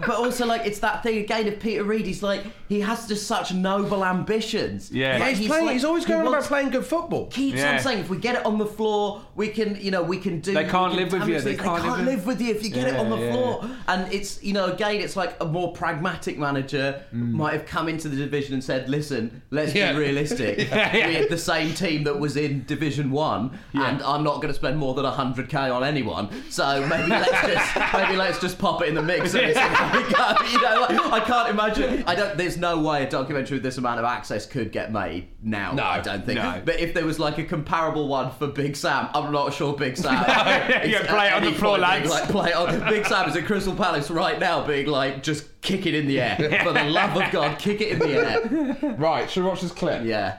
[0.00, 2.06] But also, like, it's that thing again of Peter Reid.
[2.06, 4.90] He's like, he has just such noble ambitions.
[4.90, 5.18] Yeah.
[5.18, 7.26] Like, he's, playing, like- he's always he going on about playing good football.
[7.26, 7.74] keeps Yeah.
[7.74, 10.40] on saying if we get it on the floor, we can, you know, we can
[10.40, 10.54] do.
[10.54, 11.62] They can't live with you, damage they things.
[11.62, 13.32] can't live with- live with you if you get it on the yeah.
[13.32, 13.70] floor.
[13.88, 17.32] And it's, you know, again, it's like a more pragmatic manager Mm.
[17.32, 19.92] might have come into the division and said, "Listen, let's Yeah.
[19.92, 20.58] be realistic.
[20.58, 21.08] Yeah, yeah.
[21.08, 24.54] We had the same team that was in Division One, and I'm not going to
[24.54, 26.28] spend more than hundred k on anyone.
[26.50, 29.96] So maybe let's just maybe let's just pop it in the mix and see how
[29.96, 30.36] we go.
[30.50, 32.04] You know, like, I can't imagine.
[32.06, 32.36] I don't.
[32.36, 35.72] There's no way a documentary with this amount of access could get made now.
[35.72, 36.40] No, I don't think.
[36.40, 36.60] no.
[36.64, 39.96] But if there was like a comparable one for Big Sam, I'm not sure Big
[39.96, 40.12] Sam.
[40.14, 42.10] Yeah, is play it on the floor, lads.
[42.10, 42.80] Like, play on.
[42.88, 46.20] Big Sam is at Crystal Palace right now, being like just kick it in the
[46.20, 46.36] air.
[46.64, 48.94] For the love of God, kick it in the air.
[48.96, 50.04] Right, should we watch this clip?
[50.04, 50.38] Yeah.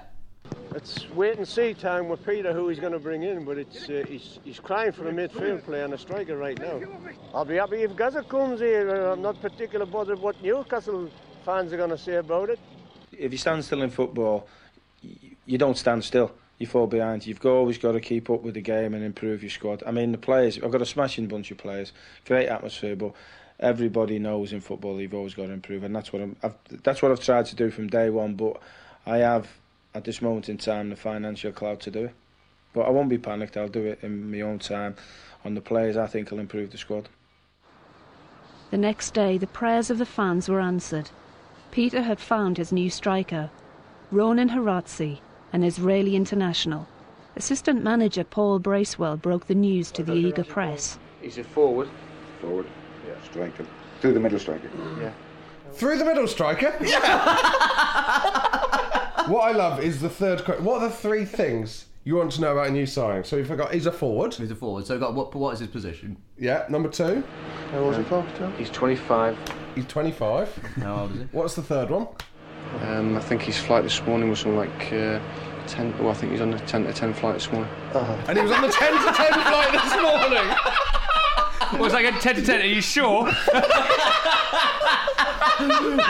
[0.74, 3.90] It's wait and see time with Peter who he's going to bring in, but it's
[3.90, 6.80] uh, he's, he's crying for a midfield player and a striker right now.
[7.34, 8.90] I'll be happy if Gazza comes here.
[8.90, 11.10] Uh, I'm not particularly bothered what Newcastle
[11.44, 12.60] fans are going to say about it.
[13.12, 14.48] If you stand still in football,
[15.46, 16.32] you don't stand still.
[16.58, 17.26] You fall behind.
[17.26, 19.84] You've always got to keep up with the game and improve your squad.
[19.86, 20.58] I mean, the players.
[20.58, 21.92] I've got a smashing bunch of players,
[22.26, 23.14] great atmosphere, but
[23.60, 26.36] everybody knows in football you've always got to improve, and that's what I'm.
[26.44, 28.36] I've, that's what I've tried to do from day one.
[28.36, 28.62] But
[29.06, 29.50] I have,
[29.94, 32.16] at this moment in time, the financial clout to do it.
[32.74, 33.58] But I won't be panicked.
[33.58, 34.96] I'll do it in my own time.
[35.44, 37.10] On the players, I think I'll improve the squad.
[38.70, 41.10] The next day, the prayers of the fans were answered.
[41.72, 43.50] Peter had found his new striker,
[44.14, 45.20] Ronen Harazi,
[45.52, 46.88] an Israeli international.
[47.36, 51.00] Assistant manager Paul Bracewell broke the news to the eager press.
[51.22, 51.90] He's a forward.
[52.42, 52.68] Forward.
[53.08, 53.66] Yeah, striker.
[54.00, 54.70] Through the middle striker.
[55.00, 55.12] Yeah.
[55.74, 56.74] Through the middle striker?
[59.32, 60.66] what I love is the third question.
[60.66, 63.24] What are the three things you want to know about a new signing?
[63.24, 64.34] So we've got he's a forward.
[64.34, 64.86] He's a forward.
[64.86, 65.34] So we've got what?
[65.34, 66.18] What is his position?
[66.38, 66.66] Yeah.
[66.70, 67.24] Number two.
[67.72, 68.24] How old is he, Paul?
[68.58, 69.38] He's 25.
[69.76, 70.58] He's 25.
[70.58, 71.28] How old is he?
[71.32, 72.08] What's the third one?
[72.82, 75.20] Um, I think his flight this morning was on like uh,
[75.68, 75.98] 10.
[75.98, 77.72] Well, I think he's on the 10 to 10 flight this morning.
[77.94, 80.56] And he was on the 10 to 10 flight this morning.
[81.72, 82.62] What was like a 10 to 10?
[82.62, 83.32] Are you sure?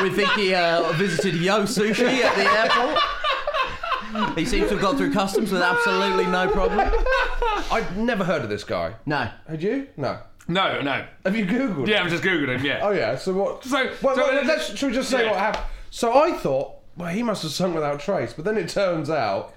[0.03, 4.38] we think he uh, visited Yo Sushi at the airport.
[4.38, 6.89] He seems to have got through customs with absolutely no problem.
[7.72, 8.95] I'd never heard of this guy.
[9.05, 9.30] No.
[9.47, 9.88] Had you?
[9.95, 10.20] No.
[10.47, 11.05] No, no.
[11.24, 11.88] Have you googled?
[11.88, 12.66] Yeah, I've just googled him.
[12.66, 12.80] Yeah.
[12.84, 13.16] Oh yeah.
[13.16, 13.64] So what?
[13.64, 15.32] So, Well, so well, let's should we just say yeah.
[15.32, 15.66] what happened?
[15.91, 19.53] So I thought, well, he must have sunk without trace, but then it turns out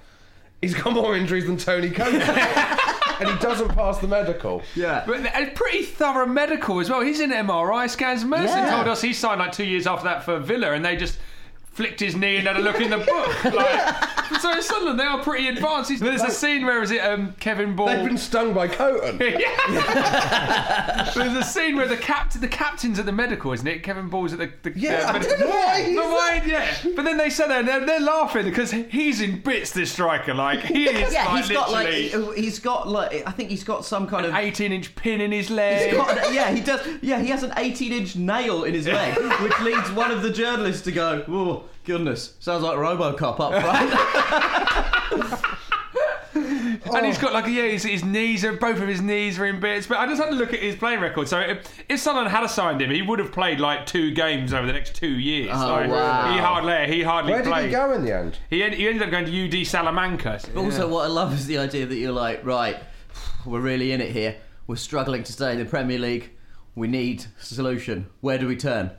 [0.61, 2.21] he's got more injuries than Tony Coton,
[3.25, 4.63] and he doesn't pass the medical.
[4.75, 5.05] Yeah.
[5.07, 7.01] But a pretty thorough medical as well.
[7.01, 8.25] He's in MRI scans.
[8.25, 8.75] Merson Yeah.
[8.77, 11.19] told us he signed like two years after that for Villa, and they just
[11.75, 13.45] flicked his knee and had a look in the book.
[13.53, 15.91] Like, so Sunderland, they are pretty advanced.
[15.91, 17.89] He's- There's a scene where is it um, Kevin Ball?
[17.89, 19.19] They've been stung by Coton.
[19.21, 21.11] yeah.
[21.15, 23.83] There's a scene where the captain, the captain's at the medical, isn't it?
[23.83, 25.37] Kevin Ball's at the, the Yeah, uh, I medical.
[25.39, 26.77] don't know why he's But why- yeah.
[26.97, 29.73] But then they said that and they're, they're laughing because he's in bits.
[29.73, 31.13] This striker, like he is.
[31.13, 34.27] Yeah, like, he's got like literally he's got like I think he's got some kind
[34.27, 35.91] of 18 inch pin in his leg.
[35.91, 36.87] He's got, yeah, he does.
[37.03, 40.83] Yeah, he has an 18-inch nail in his leg, which leads one of the journalists
[40.83, 45.45] to go, "Oh goodness, sounds like RoboCop up front."
[46.97, 49.59] And he's got like yeah, his, his knees are both of his knees are in
[49.59, 49.87] bits.
[49.87, 51.29] But I just had to look at his playing record.
[51.29, 54.67] So if, if Sunderland had signed him, he would have played like two games over
[54.67, 55.51] the next two years.
[55.53, 56.33] Oh, Like, wow.
[56.33, 57.67] He hardly he hardly Where did played.
[57.67, 58.39] he go in the end?
[58.51, 60.41] He, en- he ended up going to UD Salamanca.
[60.53, 62.77] But also, what I love is the idea that you're like, right,
[63.47, 64.37] we're really in it here.
[64.67, 66.31] We're struggling to stay in the Premier League.
[66.75, 68.07] We need a solution.
[68.21, 68.91] Where do we turn?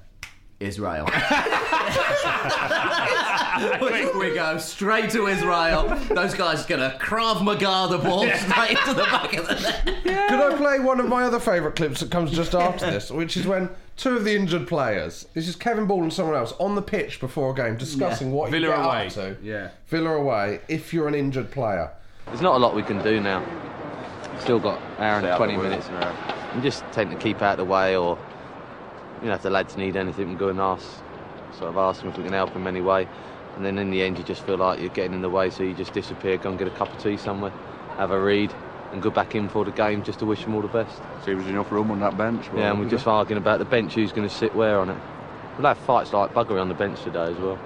[0.59, 1.07] Israel.
[3.81, 5.87] we, we go straight to Israel.
[6.13, 9.53] Those guys are gonna Krav Maga the ball straight into the back of the
[10.03, 10.03] net.
[10.29, 13.37] Could I play one of my other favourite clips that comes just after this, which
[13.37, 16.75] is when two of the injured players, this is Kevin Ball and someone else, on
[16.75, 18.33] the pitch before a game discussing Yeah.
[18.33, 19.07] what you Villa get away.
[19.07, 19.37] up to.
[19.41, 19.69] Yeah.
[19.87, 21.91] Villa away, if you're an injured player.
[22.27, 23.45] There's not a lot we can do now.
[24.39, 25.69] Still got hour and out 20 the way.
[25.69, 25.87] minutes.
[25.89, 28.17] And just tend to keep out of the way or,
[29.21, 30.85] you know, if the lads need anything, we go and ask,
[31.57, 33.07] sort of asked them if we can help them any way.
[33.55, 35.63] And then in the end, you just feel like you're getting in the way, so
[35.63, 37.51] you just disappear, go and get a cup of tea somewhere,
[37.97, 38.53] have a read,
[38.91, 40.97] and go back in for the game just to wish them all the best.
[41.23, 42.47] So he was enough room on that bench.
[42.55, 44.97] Yeah, and we're just arguing about the bench, who's going to sit where on it.
[45.57, 47.57] We'll have fights like buggery on the bench today as well.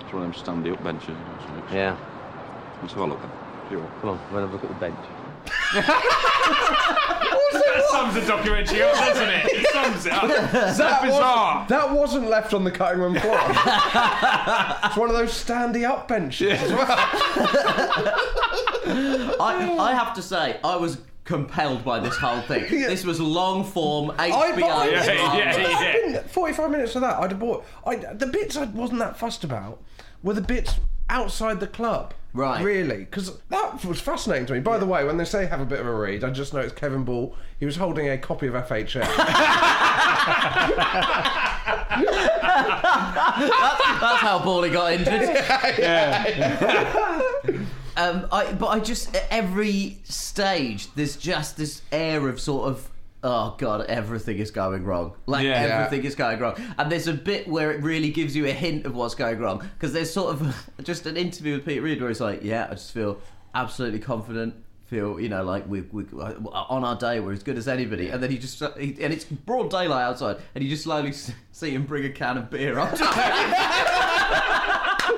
[0.00, 1.16] It's one of them standing up benches.
[1.72, 1.96] Yeah.
[2.82, 3.20] Let's have a look.
[3.70, 3.88] Sure.
[4.00, 4.98] Come on, we'll have a look at the bench.
[7.52, 9.44] That sums the documentary up, doesn't it?
[9.46, 10.22] It sums it up.
[10.30, 11.54] So That bizarre.
[11.54, 13.38] wasn't, that wasn't left on the cutting room floor.
[14.84, 16.86] it's one of those standy up benches as well.
[19.40, 22.64] I, I have to say, I was compelled by this whole thing.
[22.86, 24.18] This was long form HBO.
[24.18, 26.20] I, but I, Yeah, yeah, yeah.
[26.22, 27.64] 45 minutes of that, I'd have bought.
[27.84, 29.82] I, the bits I wasn't that fussed about
[30.22, 30.74] were the bits
[31.10, 32.14] outside the club.
[32.36, 32.62] Right.
[32.62, 32.98] Really?
[32.98, 34.60] Because that was fascinating to me.
[34.60, 36.76] By the way, when they say have a bit of a read, I just noticed
[36.76, 39.00] Kevin Ball, he was holding a copy of FHM.
[39.16, 39.16] that's,
[44.00, 45.22] that's how Bally got injured.
[45.78, 47.22] Yeah.
[47.96, 52.90] Um, I, but I just at every stage there's just this air of sort of
[53.28, 55.12] oh god everything is going wrong.
[55.26, 55.84] Like Yeah.
[55.84, 56.54] everything is going wrong.
[56.78, 59.58] And there's a bit where it really gives you a hint of what's going wrong.
[59.74, 62.74] Because there's sort of just an interview with Pete Reid where he's like yeah I
[62.74, 63.18] just feel
[63.54, 64.54] absolutely confident
[64.86, 68.08] feel you know like we, we on our day we're as good as anybody.
[68.10, 71.32] And then he just he, and it's broad daylight outside and you just slowly s-
[71.50, 72.98] see him bring a can of beer up to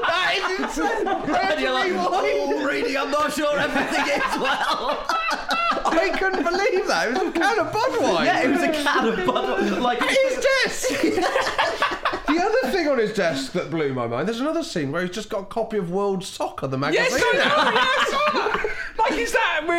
[0.02, 1.06] that is insane!
[1.06, 5.06] and you're like oh Reidy I'm not sure everything is well
[5.94, 7.08] I couldn't believe that.
[7.08, 8.24] It was a can of Budweiser.
[8.24, 9.80] Yeah, it was a can of Budweiser.
[9.80, 11.00] Like his desk.
[11.02, 14.28] the other thing on his desk that blew my mind.
[14.28, 17.06] There's another scene where he's just got a copy of World Soccer, the magazine.
[17.10, 18.50] Yes, I know.
[18.54, 18.74] Yes.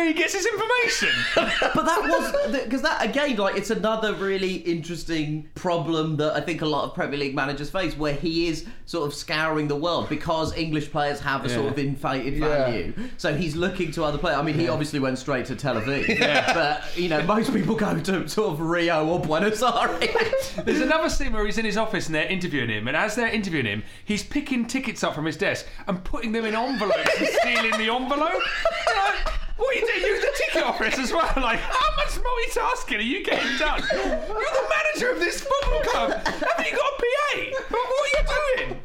[0.00, 1.08] where he gets his information?
[1.74, 6.62] but that was because that again, like, it's another really interesting problem that I think
[6.62, 10.08] a lot of Premier League managers face, where he is sort of scouring the world
[10.08, 12.48] because English players have a sort of inflated Yeah.
[12.48, 12.92] value.
[13.18, 14.38] So he's looking to other players.
[14.38, 16.52] I mean, he obviously went straight to Tel Aviv, Yeah.
[16.54, 20.52] but you know, most people go to sort of Rio or Buenos Aires.
[20.64, 23.28] There's another scene where he's in his office and they're interviewing him, and as they're
[23.28, 27.28] interviewing him, he's picking tickets up from his desk and putting them in envelopes and
[27.28, 28.42] stealing the envelope.
[29.60, 30.00] What are you doing?
[30.06, 31.30] You're the ticket office as well.
[31.36, 33.82] Like, how much multitasking are you getting done?
[33.92, 36.10] You're the manager of this football club.
[36.26, 37.64] Haven't you got a PA?
[37.68, 38.80] What are you doing?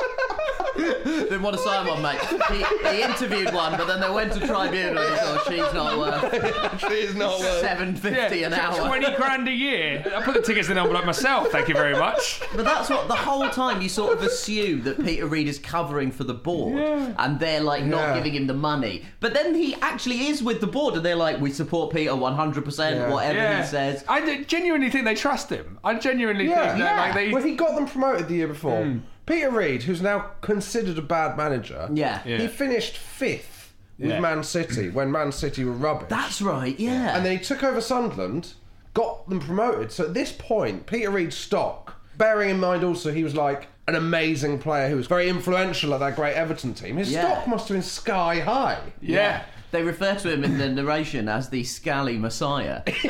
[0.75, 2.19] Didn't want to sign one, mate.
[2.51, 5.97] He, he interviewed one, but then they went to tribunal and he thought she's not
[5.97, 6.79] worth.
[6.89, 7.61] she's not worth.
[7.61, 8.75] Seven fifty an hour.
[8.87, 10.03] 20 grand a year.
[10.15, 12.41] I put the tickets in the envelope myself, thank you very much.
[12.55, 16.11] But that's what the whole time you sort of assume that Peter Reid is covering
[16.11, 16.77] for the board,
[17.17, 18.15] and they're like not Yeah.
[18.15, 19.03] giving him the money.
[19.19, 22.63] But then he actually is with the board, and they're like, "We support Peter 100,
[22.65, 23.09] percent Yeah.
[23.09, 23.61] whatever Yeah.
[23.61, 25.79] he says." I genuinely think they trust him.
[25.83, 27.31] I genuinely Yeah, think that, like, they.
[27.31, 28.83] well, he got them promoted the year before.
[28.83, 28.97] Hmm.
[29.25, 32.19] Peter Reid, who's now considered a bad manager, Yeah.
[32.23, 34.19] he finished fifth with Yeah.
[34.19, 36.09] Man City when Man City were rubbish.
[36.09, 37.15] That's right, yeah.
[37.15, 38.53] And then he took over Sunderland,
[38.93, 39.91] got them promoted.
[39.91, 43.95] So at this point, Peter Reid's stock, bearing in mind also he was like an
[43.95, 47.21] amazing player who was very influential at that great Everton team, his Yeah.
[47.31, 48.79] stock must have been sky high.
[49.01, 49.43] yeah.
[49.71, 52.81] They refer to him in the narration as the Scally Messiah.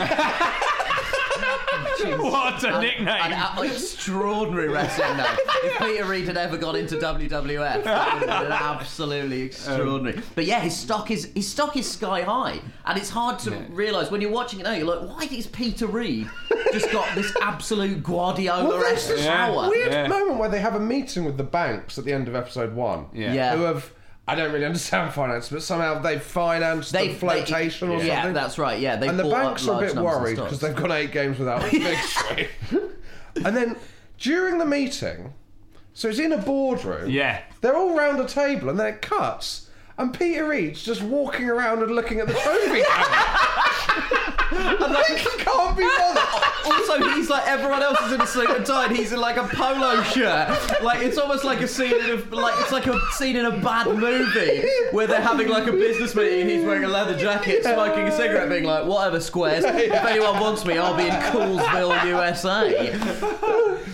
[2.04, 3.08] What a An- nickname.
[3.08, 5.26] An, a- extraordinary wrestling name.
[5.64, 10.18] If Peter Reid had ever got into WWF, that would have been absolutely extraordinary.
[10.18, 13.52] Um, but yeah, his stock is his stock is sky high, and it's hard to
[13.70, 14.74] realise when you're watching it now.
[14.74, 16.30] You're like, why is Peter Reid
[16.74, 19.70] just got this absolute Guardiola-esque there's this power?
[19.70, 20.08] weird Yeah.
[20.08, 23.08] moment where they have a meeting with the banks at the end of episode one.
[23.14, 23.34] Yeah.
[23.34, 23.56] Yeah.
[23.56, 23.92] Who have
[24.28, 28.16] I don't really understand finance, but somehow they've financed They- the flotation or they- yeah,
[28.24, 28.34] something.
[28.34, 30.76] that's right, yeah, they and the bought up banks are a bit worried because they've
[30.76, 32.50] got eight games without a victory.
[33.44, 33.76] and then
[34.18, 35.34] during the meeting,
[35.94, 37.10] so it's in a boardroom.
[37.10, 37.42] Yeah.
[37.62, 41.84] They're all round a table, and then it cuts, and Peter Reid's just walking around
[41.84, 44.80] and looking at the trophy cabinet.
[44.92, 46.24] like, he can't be bothered.
[46.66, 49.38] Also, he's like everyone else is in a suit and tie, and he's in like
[49.38, 50.82] a polo shirt.
[50.84, 53.58] Like it's almost like a scene in a like it's like a scene in a
[53.60, 57.64] bad movie where they're having like a business meeting and he's wearing a leather jacket,
[57.64, 59.64] smoking a cigarette, being like, "Whatever, squares.
[59.66, 62.98] If anyone wants me, I'll be in Coolsville, USA."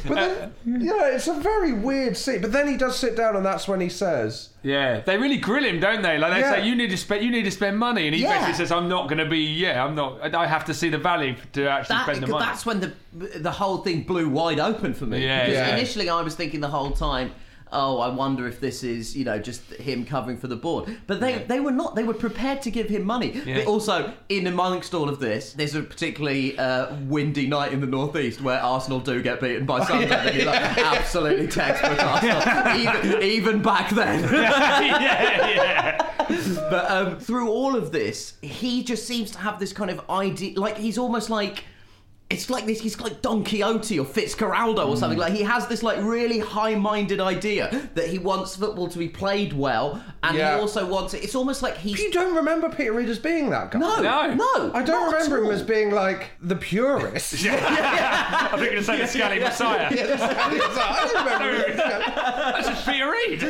[0.07, 2.41] But then, yeah, it's a very weird scene.
[2.41, 5.64] But then he does sit down, and that's when he says, Yeah, they really grill
[5.64, 6.18] him, don't they?
[6.18, 6.51] Like they Yeah.
[6.55, 8.34] say, you need to spend, you need to spend money, and he Yeah.
[8.34, 9.39] basically says, "I'm not going to be.
[9.39, 10.34] Yeah, I'm not.
[10.36, 12.91] I have to see the value to actually That, spend the money." that's when the
[13.39, 15.23] the whole thing blew wide open for me.
[15.23, 15.75] Yeah, because yeah.
[15.75, 17.31] initially I was thinking the whole time,
[17.72, 20.95] oh, I wonder if this is you know just him covering for the board.
[21.07, 21.95] But they they were not.
[21.95, 23.41] They were prepared to give him money.
[23.45, 23.59] Yeah.
[23.59, 27.88] But also, in amongst all of this, there's a particularly uh, windy night in the
[27.88, 33.24] northeast where Arsenal do get beaten by Sunderland, and you're like, absolutely textbook Arsenal, even,
[33.24, 34.22] even back then.
[34.34, 36.07] yeah, yeah.
[36.69, 40.59] But um, through all of this, he just seems to have this kind of idea.
[40.59, 41.65] Like he's almost like.
[42.32, 42.79] It's like this.
[42.82, 45.17] He's like Don Quixote or Fitzcarraldo or something.
[45.17, 45.21] Mm.
[45.21, 49.53] Like he has this like really high-minded idea that he wants football to be played
[49.53, 50.55] well, and Yeah.
[50.55, 51.23] he also wants it.
[51.23, 53.79] It's almost like he's You don't remember Peter Reid as being that guy?
[53.79, 54.34] no, No.
[54.34, 54.71] no.
[54.73, 55.51] I don't not remember him all.
[55.51, 57.34] as being like the purist.
[57.45, 59.89] I think you're going to say the Scally Messiah.
[59.93, 63.41] Yeah, that's- I don't remember him as- That's just Peter Reid.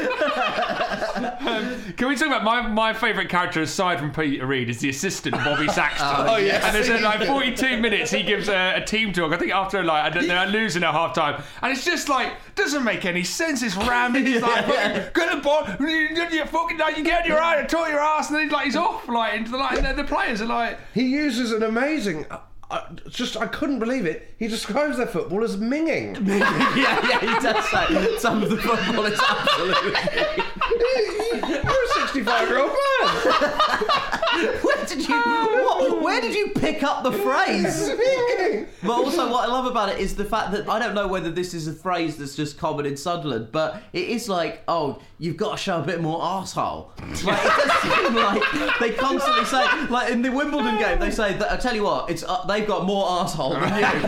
[1.26, 4.90] Um, can we talk about my, my favourite character aside from Peter Reid is the
[4.90, 6.08] assistant Bobby Saxton.
[6.28, 6.64] Oh, yes.
[6.64, 9.32] And there's uh, like 42 minutes he gives a, a team talk.
[9.34, 12.34] I think after like I don't- they're losing at half time, and it's just like
[12.56, 13.62] doesn't make any sense.
[13.64, 14.26] It's rambling.
[14.26, 14.66] He's like,
[15.14, 15.88] "Get the ball, you,
[16.32, 18.66] you fucking like you get your eye, and talk your ass, and then he's like
[18.66, 20.78] he's off like into the like, and then the players are like.
[20.94, 22.26] He uses an amazing.
[22.30, 24.34] I, I, just I couldn't believe it.
[24.40, 26.26] He describes their football as minging.
[26.28, 30.44] yeah, yeah, he does say some of the football is absolutely.
[30.82, 32.78] You're 65 year old man.
[34.62, 35.16] Where did you?
[35.16, 37.92] What, where did you pick up the phrase?
[38.84, 41.30] But also, what I love about it is the fact that I don't know whether
[41.30, 45.38] this is a phrase that's just common in Sunderland, but it is like, oh, you've
[45.38, 46.88] got to show a bit more arsehole.
[47.24, 51.34] Like, it does seem like they constantly say, like in the Wimbledon game, they say
[51.38, 54.06] that I tell you what, it's uh, they've got more arsehole than you, and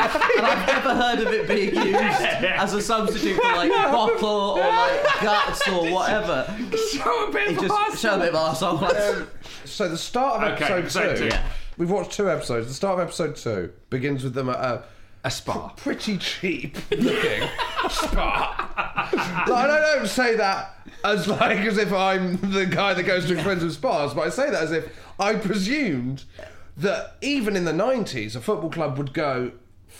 [0.47, 5.03] I've never heard of it being used as a substitute for like bottle or like
[5.21, 6.47] guts or whatever.
[6.91, 7.92] Show a bit It just arsehole.
[7.97, 8.81] Show a bit of arsehole.
[8.81, 9.27] Like, um,
[9.65, 11.29] So the start of Okay, episode episode two.
[11.29, 11.37] two.
[11.77, 12.67] We've watched two episodes.
[12.67, 14.83] The start of episode two begins with them at a
[15.23, 15.69] A spa.
[15.77, 17.47] pretty cheap looking
[17.89, 19.09] spa.
[19.47, 23.33] like, I don't say that as like as if I'm the guy that goes to
[23.33, 24.89] expensive spas, but I say that as if
[25.19, 26.23] I presumed
[26.77, 29.51] that even in the 90s, a football club would go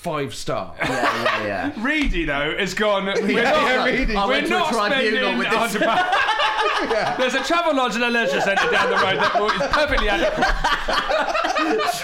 [0.04, 0.76] five star.
[0.80, 1.74] yeah, yeah, yeah.
[1.84, 3.06] Reidy though has gone.
[3.22, 4.16] We're Yeah, not, yeah, Reidy.
[4.16, 5.76] I we're went to a not tribunal spending with this.
[5.84, 7.18] £100.
[7.18, 10.48] There's a travel lodge and a leisure centre down the road that is perfectly adequate.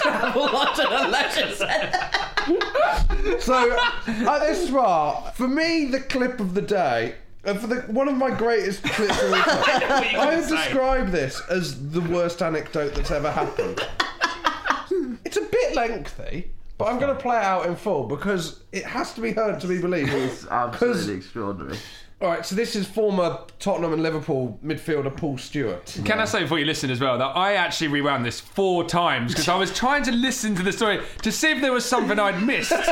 [0.00, 3.40] Travel onto the leisure centre.
[3.40, 7.14] So at this spa, for me, the clip of the day.
[7.44, 11.40] And for the, one of my greatest clips of the time, I would describe this
[11.48, 13.80] as the worst anecdote that's ever happened.
[15.24, 18.86] it's a bit lengthy, But I'm going to play it out in full because it
[18.86, 20.14] has to be heard to be believed.
[20.14, 21.76] It's absolutely extraordinary.
[22.22, 25.94] All right, so this is former Tottenham and Liverpool midfielder Paul Stewart.
[26.06, 29.32] Can I say before you listen as well that I actually rewound this four times
[29.32, 32.18] because I was trying to listen to the story to see if there was something
[32.18, 32.72] I'd missed.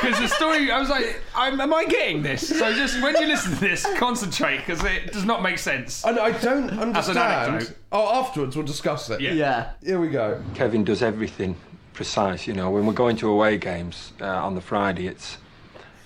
[0.00, 2.46] Because the story, I was like, I'm, am I getting this?
[2.46, 6.04] So just when you listen to this, concentrate because it does not make sense.
[6.04, 7.54] And I don't As an understand.
[7.54, 7.76] anecdote.
[7.90, 9.22] Oh, afterwards we'll discuss it.
[9.22, 9.32] Yeah.
[9.32, 9.70] Yeah.
[9.82, 10.42] Here we go.
[10.54, 11.56] Kevin does everything
[11.94, 12.46] precise.
[12.46, 15.38] You know, when we're going to away games uh, on the Friday, it's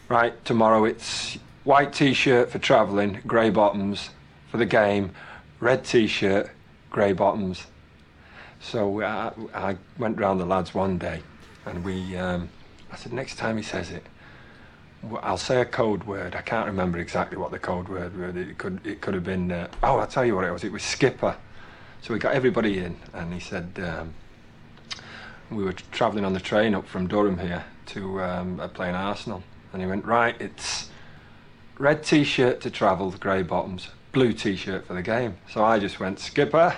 [0.09, 0.85] right tomorrow.
[0.85, 4.11] It's white t-shirt for travelling, grey bottoms
[4.51, 5.11] for the game,
[5.59, 6.51] red t-shirt,
[6.91, 7.67] grey bottoms.
[8.61, 11.23] So uh, I went round the lads one day,
[11.67, 12.17] and we.
[12.17, 12.49] Um,
[12.91, 14.03] I said next time he says it,
[15.23, 16.35] I'll say a code word.
[16.35, 18.35] I can't remember exactly what the code word was.
[18.37, 19.51] It could it could have been.
[19.53, 20.65] Uh, oh, I'll tell you what it was.
[20.65, 21.37] It was skipper.
[22.01, 23.73] So we got everybody in, and he said.
[23.83, 24.15] Um,
[25.51, 29.43] we were travelling on the train up from Durham here to um, playing Arsenal,
[29.73, 30.39] and he went right.
[30.41, 30.91] It's
[31.79, 35.37] red t-shirt to travel, grey bottoms, blue t-shirt for the game.
[35.51, 36.77] So I just went skipper,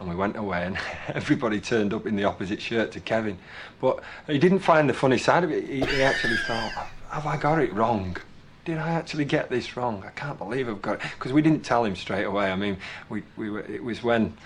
[0.00, 0.78] and we went away, and
[1.08, 3.38] everybody turned up in the opposite shirt to Kevin.
[3.80, 5.64] But he didn't find the funny side of it.
[5.64, 6.72] He, he actually thought,
[7.10, 8.16] "Have I got it wrong?"
[8.64, 10.02] Did I actually get this wrong?
[10.04, 12.50] I can't believe I've got it because we didn't tell him straight away.
[12.50, 12.78] I mean,
[13.08, 14.36] we, we were, it was when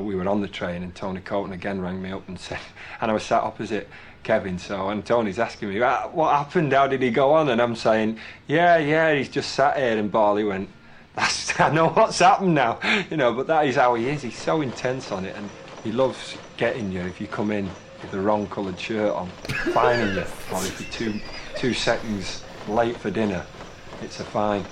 [0.00, 2.60] we were on the train and Tony Coton again rang me up and said,
[3.00, 3.88] and I was sat opposite
[4.22, 4.58] Kevin.
[4.58, 6.72] So and Tony's asking me, "Ah, what happened?
[6.72, 7.48] How did he go on?
[7.48, 9.98] And I'm saying, yeah, yeah, he's just sat here.
[9.98, 10.68] And Bally went,
[11.14, 12.78] that's I know what's happened now,
[13.10, 13.32] you know.
[13.32, 14.22] But that is how he is.
[14.22, 15.48] He's so intense on it, and
[15.84, 17.68] he loves getting you if you come in
[18.00, 19.28] with the wrong coloured shirt on,
[19.72, 20.22] fining you,
[20.52, 21.20] or if you're two
[21.56, 23.44] two seconds late for dinner,
[24.00, 24.64] it's a fine.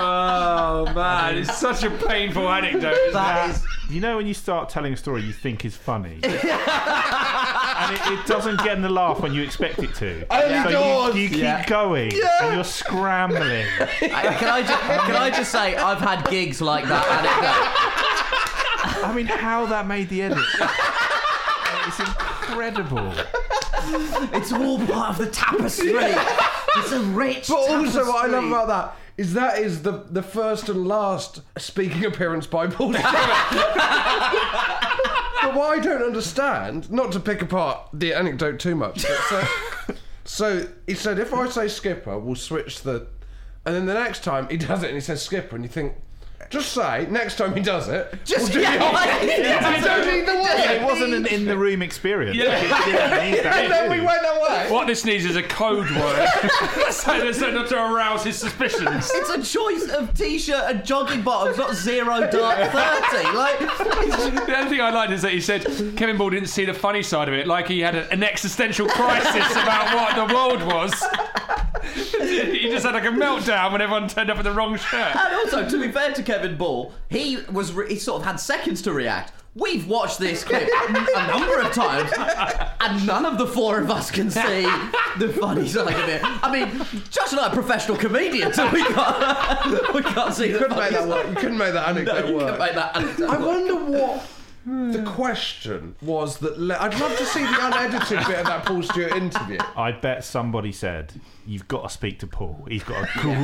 [0.00, 2.92] Oh man, it's such a painful anecdote.
[2.92, 3.56] Isn't That it?
[3.56, 3.64] is.
[3.90, 8.26] You know when you start telling a story you think is funny, and it, it
[8.26, 10.26] doesn't get in the laugh when you expect it to.
[10.30, 11.14] Only so doors.
[11.16, 11.64] you, you keep Yeah.
[11.66, 12.28] going, Yeah.
[12.44, 13.66] and you're scrambling.
[13.80, 17.06] I- Can I, just, can I just say, I've had gigs like that
[18.94, 19.04] anecdote.
[19.08, 20.38] I mean, how that made the edit?
[21.86, 23.12] It's incredible.
[24.36, 25.92] It's all part of the tapestry.
[25.94, 28.48] It's a rich But also, what I love tapestry.
[28.48, 33.02] about that is that is the the first and last speaking appearance by Paul but
[35.54, 39.44] what I don't understand, not to pick apart the anecdote too much, so,
[40.24, 43.08] so he said, if I say skipper, we'll switch the,
[43.64, 45.94] and then the next time he does it and he says skipper, and you think.
[46.50, 48.14] Just say next time he does it.
[48.24, 49.38] Just- we'll do yeah, the opposite.
[49.38, 49.76] yeah.
[49.78, 50.76] You don't need the Yeah, way.
[50.76, 52.36] it wasn't an in the room experience.
[52.36, 52.56] Yeah.
[52.56, 53.58] It didn't that.
[53.64, 54.70] And then we went away.
[54.70, 56.28] What this needs is a code word,
[56.90, 59.10] so, so not to arouse his suspicions.
[59.14, 63.36] It's a choice of t-shirt and jogging bottoms, not zero dark thirty.
[63.36, 65.64] Like, The other thing I liked is that he said
[65.96, 69.50] Kevin Ball didn't see the funny side of it, like he had an existential crisis
[69.52, 70.92] about what the world was.
[72.20, 75.16] he just had like a meltdown when everyone turned up in the wrong shirt.
[75.16, 78.36] and also, to be fair to Kevin Ball, he was re- he sort of had
[78.40, 79.32] seconds to react.
[79.54, 82.12] We've watched this clip a number of times,
[82.80, 84.62] and none of the four of us can see
[85.18, 86.20] the funny side of it.
[86.22, 86.78] I mean,
[87.10, 90.76] Josh and I are professional comedians, so we can't we can't see You the couldn't
[90.76, 91.08] funny make that side.
[91.08, 91.26] work.
[91.28, 92.44] You couldn't make that anecdote No, you work.
[92.44, 93.46] couldn't make that anecdote I work.
[93.46, 94.28] wonder what
[94.68, 95.06] the hmm.
[95.06, 96.58] question was that.
[96.60, 99.56] Le- I'd love to see the unedited bit of that Paul Stewart interview.
[99.76, 101.14] I bet somebody said,
[101.46, 102.66] "You've got to speak to Paul.
[102.68, 103.40] He's got a great,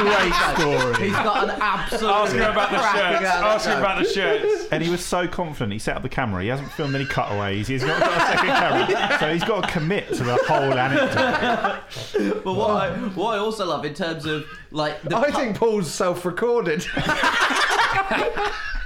[0.00, 2.10] great story." He's got an absolute.
[2.10, 3.24] Ask him about the shirts.
[3.24, 4.68] Ask him about the shirts.
[4.70, 5.72] And he was so confident.
[5.72, 6.40] He set up the camera.
[6.42, 7.66] He hasn't filmed any cutaways.
[7.66, 12.42] He's not got a second camera, so he's got to commit to the whole anecdote.
[12.44, 15.90] But what I, what I also love in terms of like the I think Paul's
[15.90, 16.86] self-recorded.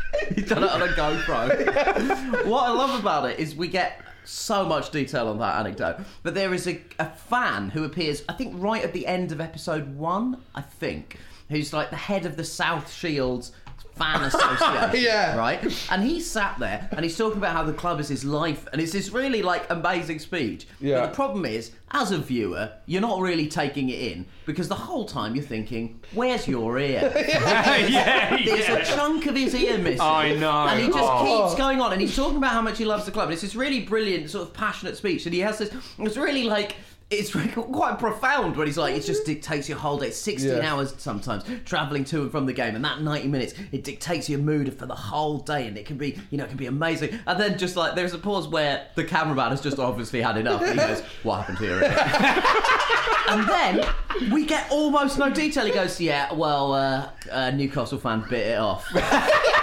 [0.35, 2.47] He's done it on a GoPro.
[2.47, 6.01] what I love about it is we get so much detail on that anecdote.
[6.23, 9.41] But there is a, a fan who appears, I think, right at the end of
[9.41, 13.53] episode one, I think, who's like the head of the South Shields
[13.97, 14.91] fan association.
[15.03, 15.37] Yeah.
[15.37, 15.63] Right?
[15.91, 18.81] And he sat there and he's talking about how the club is his life and
[18.81, 20.67] it's this really like amazing speech.
[20.81, 21.01] Yeah.
[21.01, 24.75] But the problem is, as a viewer, you're not really taking it in because the
[24.75, 27.13] whole time you're thinking, where's your ear?
[27.17, 28.75] yeah, There's yeah.
[28.77, 30.01] a chunk of his ear missing.
[30.01, 30.51] I know.
[30.67, 31.45] And he just Oh.
[31.47, 33.25] keeps going on, and he's talking about how much he loves the club.
[33.27, 35.71] And it's this really brilliant, sort of passionate speech, and he has this.
[35.99, 36.77] It's really like.
[37.09, 40.11] It's really quite profound when he's like, it just dictates your whole day.
[40.11, 40.73] 16 Yeah.
[40.73, 44.41] hours sometimes, travelling to and from the game, and that 90 minutes, it dictates your
[44.41, 47.17] mood for the whole day, and it can be, you know, it can be amazing.
[47.29, 50.63] And then just like, there's a pause where the cameraman has just obviously had enough,
[50.63, 51.81] and he goes, What happened here?
[53.29, 55.65] and then we get almost no detail.
[55.65, 58.85] He goes, Yeah, well, uh, a Newcastle fan bit it off.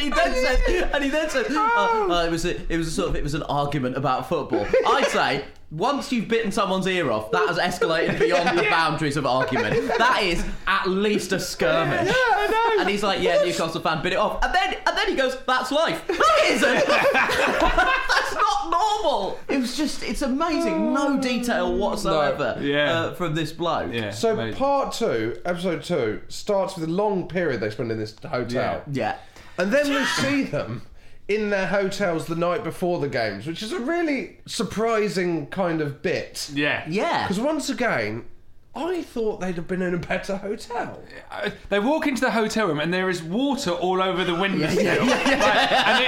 [0.00, 2.88] and he then said, and he then said, oh, oh, it was a, it was
[2.88, 4.66] a sort of it was an argument about football.
[4.86, 5.44] I'd say.
[5.72, 9.72] Once you've bitten someone's ear off, that has escalated beyond the boundaries of argument.
[9.98, 12.08] That is at least a skirmish.
[12.08, 12.80] Yeah, I know.
[12.80, 15.38] And he's like, "Yeah, Newcastle fan bit it off," and then and then he goes,
[15.46, 16.86] "That's life." No, it isn't.
[17.12, 19.38] That's not normal.
[19.48, 20.92] It was just, it's amazing.
[20.92, 22.66] No detail whatsoever No.
[22.66, 22.92] Yeah.
[22.92, 23.92] uh, from this bloke.
[24.12, 28.82] So part two, episode two, starts with a long period they spend in this hotel.
[28.90, 29.18] Yeah.
[29.60, 30.82] And then we see them
[31.28, 36.00] in their hotels the night before the games, which is a really surprising kind of
[36.00, 36.50] bit.
[36.54, 36.84] Yeah.
[36.88, 37.24] Yeah.
[37.28, 38.24] Because once again,
[38.72, 41.02] I thought they'd have been in a better hotel.
[41.28, 44.80] Uh, They walk into the hotel room and there is water all over the windowsill.
[44.84, 45.42] Yeah, yeah, yeah.
[45.44, 46.04] Like, and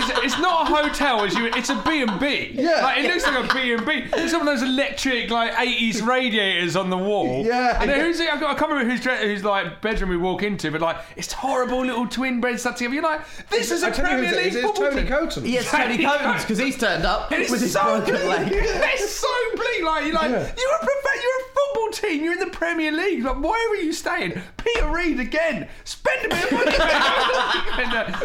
[0.00, 2.52] it's, it is, it's not a hotel, as you, it's a B&B.
[2.54, 2.80] Yeah.
[2.82, 4.08] Like, it looks like a B&B.
[4.14, 7.44] It's one of those electric, like, 80s radiators on the wall.
[7.44, 7.80] Yeah.
[7.82, 8.32] And then who's it?
[8.32, 11.84] I can't remember whose, dre- whose like, bedroom we walk into, but, like, it's horrible
[11.84, 12.94] little twin beds stuck together.
[12.94, 14.90] You're like, this is a I tell you Premier who's it League is, it's football
[14.90, 15.10] Tony team.
[15.10, 15.44] Coton.
[15.46, 18.26] Yes, Tony Coton, because he's turned up And it's with his so broken bleak.
[18.26, 18.48] leg.
[18.52, 19.82] It's so bleak.
[19.84, 20.38] Like you're like Yeah.
[20.56, 22.22] you're a prof- you're a football team.
[22.22, 23.24] You're in the Premier League.
[23.24, 24.40] Like why are you staying?
[24.56, 25.68] Peter Reid again.
[25.84, 26.76] Spend a bit of money.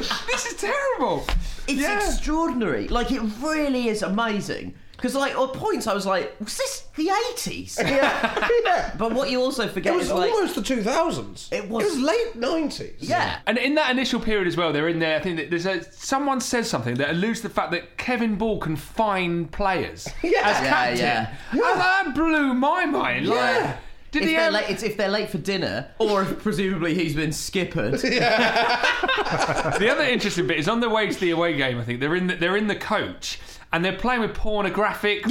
[0.28, 1.26] This is terrible.
[1.68, 2.88] It's extraordinary.
[2.88, 4.74] Like, it really is amazing.
[5.02, 7.80] Because, like, at points I was like, was this the 80s?
[7.90, 8.50] Yeah.
[8.66, 8.94] yeah.
[9.00, 11.52] But what you also forget It was is, like, almost the 2000s.
[11.52, 12.94] It was- It was late 90s.
[13.00, 13.40] yeah.
[13.48, 15.18] And in that initial period as well, they're in there.
[15.18, 18.36] I think that there's a someone says something that alludes to the fact that Kevin
[18.36, 20.42] Ball can find players Yeah.
[20.44, 20.98] as Yeah, captain.
[21.00, 21.34] yeah.
[21.52, 23.26] And that blew my mind.
[23.26, 23.34] Yeah.
[23.34, 23.78] Like,
[24.12, 26.94] did If he they're, ever- late, it's if they're late for dinner, or if presumably
[26.94, 27.94] he's been skippered.
[28.02, 31.78] the other interesting bit is on the way to the away game.
[31.80, 33.40] I think they're in the, they're in the coach.
[33.74, 35.30] And they're playing with pornographic uh,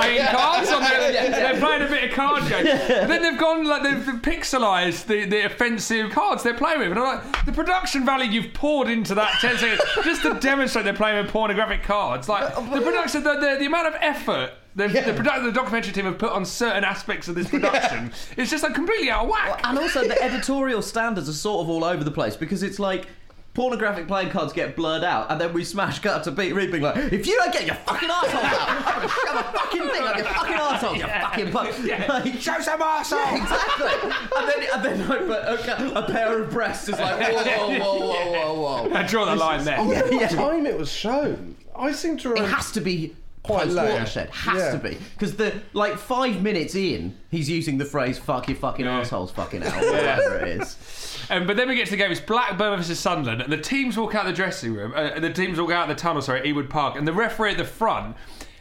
[0.00, 0.72] playing cards.
[0.72, 1.30] On their, Yeah, yeah.
[1.52, 2.64] They're playing a bit of card game.
[2.64, 6.90] But then they've gone like they've pixelised the, the offensive cards they're playing with.
[6.90, 10.84] And I'm like, the production value you've poured into that 10 seconds just to demonstrate
[10.84, 12.28] they're playing with pornographic cards.
[12.28, 16.04] Like the production, the, the, the amount of effort the, the, produ- the documentary team
[16.06, 19.60] have put on certain aspects of this production is just like completely out of whack.
[19.64, 23.06] And also, the editorial standards are sort of all over the place because it's like
[23.54, 26.82] pornographic playing cards get blurred out, and then we smash cut to Pete Reid being
[26.82, 30.02] like, "If you don't get your fucking arsehole out, I'm gonna shove a fucking thing
[30.02, 33.12] up your fucking arsehole, you fucking punk." Like, Show some arsehole!
[33.12, 34.10] Yeah, exactly.
[34.36, 37.78] And then, and then like, but, okay, a pair of breasts is like, whoa, whoa,
[37.78, 38.94] whoa, whoa, whoa, whoa.
[38.96, 39.78] I draw the line there.
[39.78, 40.28] I Yeah, what yeah.
[40.28, 41.54] time it was shown.
[41.76, 43.14] I seem to It has to be
[43.44, 43.92] Quite post late.
[43.92, 44.30] watershed.
[44.30, 44.72] Has Yeah.
[44.72, 48.86] to be because the like five minutes in, he's using the phrase "fuck your fucking
[48.86, 51.26] assholes, fucking out," whatever it is.
[51.30, 52.10] Um, but then we get to the game.
[52.10, 54.92] It's Blackburn versus Sunderland, and the teams walk out the dressing room.
[54.96, 56.22] Uh, the teams walk out the tunnel.
[56.22, 58.16] Sorry, Ewood Park, and the referee at the front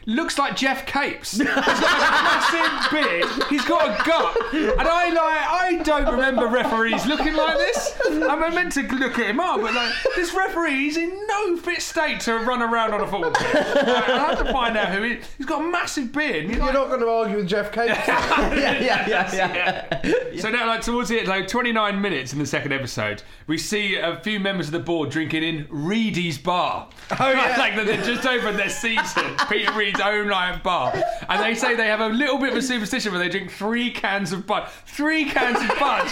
[0.05, 1.37] looks like Geoff Capes.
[1.37, 3.49] He's got a massive beard.
[3.49, 5.43] He's got a gut, and I like.
[5.53, 7.93] I don't remember referees looking like this.
[8.09, 11.81] I'm meant to look at him up, but like this referee, he's in no fit
[11.81, 13.53] state to run around on a football pitch.
[13.53, 15.11] Like, I have to find out who he.
[15.13, 15.25] Is.
[15.37, 16.49] He's got a massive beard.
[16.49, 17.97] You're like- not going to argue with Geoff Capes.
[18.07, 20.41] yeah, yeah, yeah, yeah.
[20.41, 23.95] So now, like towards the end, like 29 minutes in the second episode, we see
[23.95, 26.89] a few members of the board drinking in Reidy's bar.
[27.11, 27.55] Oh yeah.
[27.57, 30.93] like that they've just opened their season, Peter Reid's own like bar,
[31.29, 33.91] and they say they have a little bit of a superstition where they drink three
[33.91, 36.07] cans of bud, three cans of bud.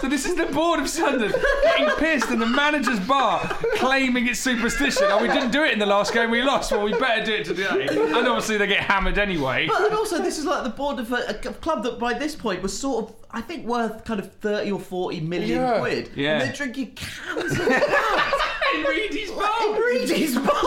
[0.00, 3.40] So this is the board of Sunderland getting pissed in the manager's bar,
[3.76, 5.04] claiming it's superstition.
[5.08, 6.72] Oh, we didn't do it in the last game, we lost.
[6.72, 7.86] Well, we better do it today.
[7.90, 9.66] And obviously they get hammered anyway.
[9.66, 12.34] But and also, this is like the board of a, a club that by this
[12.34, 15.78] point was sort of, I think, worth kind of thirty or forty million Yeah.
[15.80, 16.10] quid.
[16.14, 16.32] Yeah.
[16.32, 17.82] And they're drinking cans of bud
[18.74, 19.50] in Reidy's bar.
[19.66, 20.62] in Reidy's bar.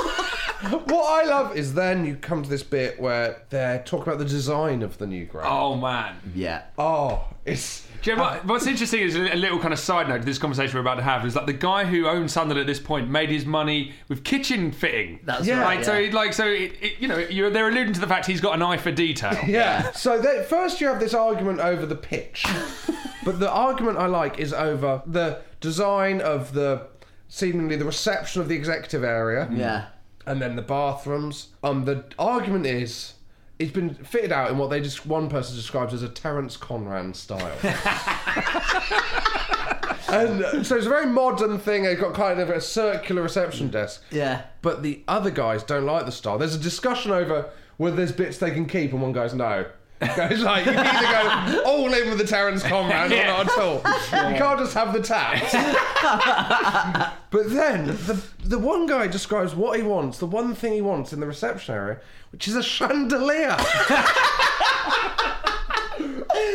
[0.69, 4.25] what I love is then you come to this bit where they're talking about the
[4.25, 5.47] design of the new ground.
[5.49, 6.15] Oh man.
[6.35, 6.63] Yeah.
[6.77, 7.85] Oh, it's.
[8.01, 10.25] Do you know what, uh, what's interesting is a little kind of side note to
[10.25, 12.79] this conversation we're about to have is that the guy who owns Sunderland at this
[12.79, 15.19] point made his money with kitchen fitting.
[15.25, 15.59] That's Yeah.
[15.61, 15.75] right.
[15.77, 16.13] Like so, yeah.
[16.15, 18.61] like so, it, it, you know, you're, they're alluding to the fact he's got an
[18.61, 19.37] eye for detail.
[19.47, 19.91] Yeah.
[19.91, 22.45] So they, first you have this argument over the pitch,
[23.25, 26.87] but the argument I like is over the design of the
[27.27, 29.49] seemingly the reception of the executive area.
[29.51, 29.87] Yeah.
[30.29, 31.49] And then the bathrooms.
[31.63, 33.13] Um, the argument is.
[33.57, 37.13] It's been fitted out in what they just one person describes as a Terence Conran
[37.13, 37.57] style.
[40.07, 41.83] and uh, so it's a very modern thing.
[41.83, 44.01] They've got kind of a circular reception desk.
[44.11, 44.43] Yeah.
[44.61, 46.37] But the other guys don't like the style.
[46.37, 49.65] There's a discussion over whether there's bits they can keep, and one goes, no.
[50.15, 53.57] Goes like you can either go all in with the Terence Conran or not at
[53.59, 53.77] all.
[53.77, 55.51] You can't just have the taps.
[57.31, 61.11] but then the the one guy describes what he wants, the one thing he wants
[61.11, 61.99] in the reception area,
[62.31, 63.57] which is a chandelier.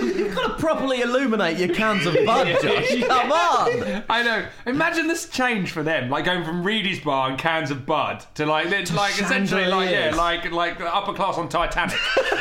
[0.00, 3.02] You've got to properly illuminate your cans of bud, Josh.
[3.06, 4.04] Come on.
[4.08, 4.46] I know.
[4.66, 8.46] Imagine this change for them, like going from Reidy's bar and cans of Bud to
[8.46, 10.16] like, to like essentially like yeah, chandeliers.
[10.16, 11.96] like like the upper class on Titanic,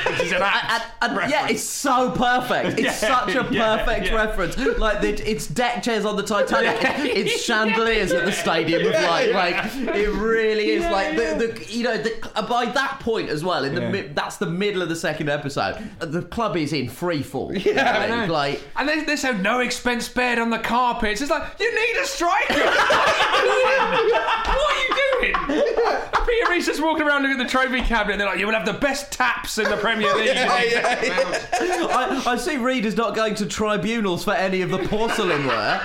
[0.08, 1.52] which is an apt And yeah, reference.
[1.52, 2.80] it's so perfect.
[2.80, 4.16] It's Yeah, such a yeah, perfect yeah.
[4.16, 4.58] reference.
[4.80, 6.78] Like the, it's deck chairs on the Titanic.
[7.16, 9.32] It's chandeliers at the Stadium of Light.
[9.34, 9.56] Like
[9.96, 10.84] it really is.
[10.84, 13.64] Like the, the you know the, uh, by that point as well.
[13.66, 13.92] In the Yeah.
[13.92, 15.76] mi- that's the middle of the second episode.
[16.02, 17.52] uh, The club is in free fall.
[17.58, 18.34] Yeah, I Like, know.
[18.34, 21.20] like and they, they say no expense spared on the carpets.
[21.22, 22.54] It's like you need a striker.
[22.64, 25.34] what are you doing?
[26.16, 28.14] And Peter Reid's just walking around looking at the trophy cabinet.
[28.14, 30.30] and They're like, you will have the best taps in the Premier League.
[30.38, 35.82] I, I see readers not going to tribunals for any of the porcelain ware.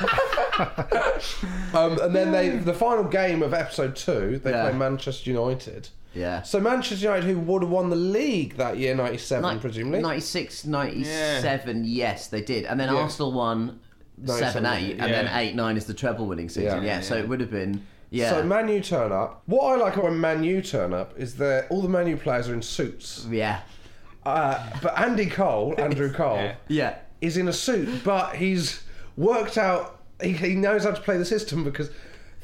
[1.74, 4.68] Um, and then they, the final game of episode two, they Yeah.
[4.70, 5.88] play Manchester United.
[6.18, 6.42] Yeah.
[6.42, 10.00] So Manchester United, who would have won the league that year, '97, Ni- presumably.
[10.00, 12.64] 96, 97, yes, they did.
[12.64, 13.00] And then Yeah.
[13.00, 13.80] Arsenal won
[14.24, 16.82] 7 8, and then 8 9 is the treble winning season.
[16.82, 17.00] Yeah, Yeah.
[17.00, 17.82] so it would have been.
[18.10, 18.30] Yeah.
[18.30, 19.42] So Man U turn up.
[19.46, 22.48] What I like when Man U turn up is that all the Man U players
[22.48, 23.26] are in suits.
[23.30, 23.60] Yeah.
[24.26, 26.96] Uh, but Andy Cole, Andrew Cole, yeah.
[27.20, 28.82] is in a suit, but he's
[29.16, 30.00] worked out.
[30.22, 31.90] He, he knows how to play the system because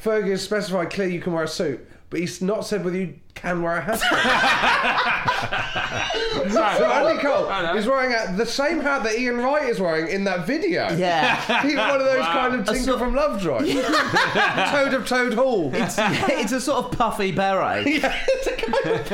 [0.02, 3.14] Fergie has specified clearly you can wear a suit, but he's not said whether you
[3.34, 3.98] can wear a hat.
[6.52, 10.24] so Andy Cole is wearing a, the same hat that Ian Wright is wearing in
[10.24, 10.90] that video.
[10.96, 11.62] Yeah.
[11.62, 12.32] he's one of those Wow.
[12.32, 13.58] kind of A Tinker sort- from Lovejoy.
[14.70, 15.70] Toad of Toad Hall.
[15.74, 17.86] It's, it's a sort of puffy beret.
[17.94, 19.08] Yeah, it's a kind of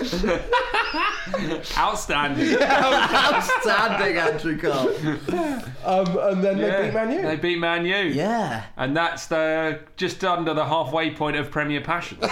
[1.78, 2.56] Outstanding.
[2.62, 4.88] Outstanding, Andrew Cole.
[5.84, 7.22] Um, and then Yeah, they beat Man U.
[7.22, 7.96] They beat Man U.
[7.96, 8.64] Yeah.
[8.76, 12.18] And that's the just under the halfway point of Premier Passion.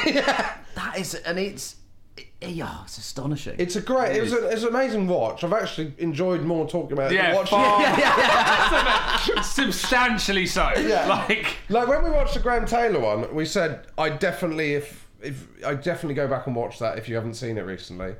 [0.74, 1.74] That is, and it's.
[2.40, 3.56] It, yeah, it's astonishing.
[3.58, 4.14] It's a great.
[4.14, 5.42] It was, a, it's an amazing watch.
[5.42, 9.44] I've actually enjoyed more talking about it Yeah, than watching far- it.
[9.44, 10.70] Substantially so.
[10.78, 11.06] Yeah.
[11.08, 15.46] Like Like when we watched the Graham Taylor one, we said I definitely if if
[15.66, 18.14] I definitely go back and watch that if you haven't seen it recently.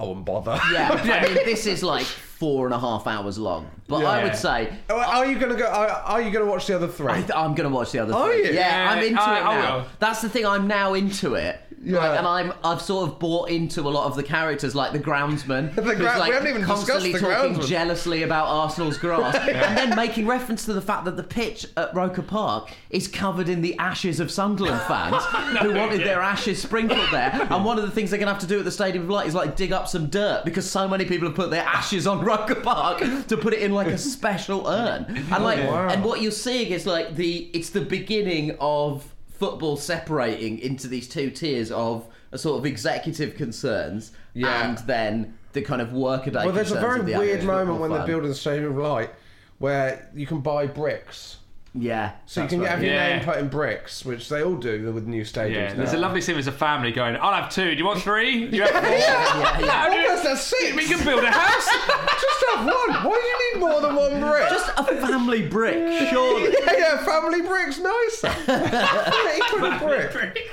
[0.00, 0.60] I wouldn't bother.
[0.72, 3.68] Yeah, I mean, this is like four and a half hours long.
[3.88, 4.72] But I would say.
[4.88, 5.66] Are, are you gonna go?
[5.66, 7.10] Are, are you gonna watch the other three?
[7.10, 8.46] I, I'm going to watch the other Are three.
[8.46, 8.52] you?
[8.52, 9.76] Yeah, Yeah, I'm into I- it I now.
[9.78, 9.86] will.
[9.98, 10.46] That's the thing.
[10.46, 11.60] I'm now into it.
[11.82, 11.98] Yeah.
[11.98, 14.98] Like, and I'm I've sort of bought into a lot of the characters, like the
[14.98, 17.66] groundsman, The who's gra- we like haven't even constantly the talking groundsman.
[17.68, 21.94] jealously about Arsenal's grass, and then making reference to the fact that the pitch at
[21.94, 25.22] Roker Park is covered in the ashes of Sunderland fans
[25.62, 27.30] who wanted their ashes sprinkled there.
[27.50, 29.10] And one of the things they're going to have to do at the Stadium of
[29.10, 32.06] Light is like dig up some dirt because so many people have put their ashes
[32.06, 32.98] on Roker Park
[33.28, 35.04] to put it in like a special urn.
[35.32, 35.88] And like, Wow.
[35.88, 41.08] and what you're seeing is like the it's the beginning of football separating into these
[41.08, 44.68] two tiers of a sort of executive concerns Yeah.
[44.68, 46.44] and then the kind of workaday.
[46.44, 49.10] well, there's a very the weird moment when they're building the Stadium of Light
[49.58, 51.38] where you can buy bricks.
[51.74, 52.70] Yeah, So you can right.
[52.70, 53.16] have your Yeah.
[53.16, 55.52] name put in bricks, which they all do with new stadiums.
[55.54, 57.70] Yeah, there's a lovely scene as a family going, I'll have two.
[57.70, 58.48] Do you want three?
[58.48, 58.82] Do you have four?
[58.90, 59.84] Yeah, yeah.
[59.84, 60.74] I'll do- Almost a six.
[60.76, 61.66] We can build a house.
[62.20, 63.04] Just have one.
[63.04, 64.48] Why do you need more than one brick?
[64.48, 66.54] Just a family brick, surely.
[66.64, 68.34] yeah, yeah, family bricks nicer.
[68.48, 70.50] yeah, he put a brick.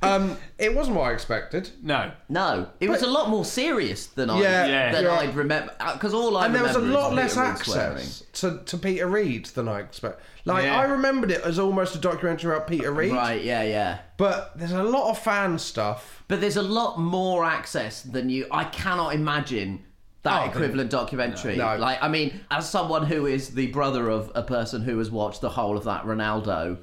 [0.00, 1.70] Um, it wasn't what I expected.
[1.82, 2.12] No.
[2.28, 4.92] No, it was a lot more serious than I Yeah, Yeah.
[4.92, 5.12] than yeah.
[5.18, 7.96] I'd remember because all I and there was a remember lot less Peter Reid swearing.
[7.96, 10.20] access to, to Peter Reid than I expect.
[10.44, 10.78] Like Yeah.
[10.78, 13.42] I remembered it as almost a documentary about Peter Reid, Right?
[13.42, 13.98] Yeah, yeah.
[14.16, 16.22] but there's a lot of fan stuff.
[16.28, 18.46] But there's a lot more access than you.
[18.50, 19.84] I cannot imagine
[20.22, 21.56] that Oh, equivalent documentary.
[21.56, 21.76] No.
[21.76, 25.40] Like, I mean, as someone who is the brother of a person who has watched
[25.40, 26.78] the whole of that Ronaldo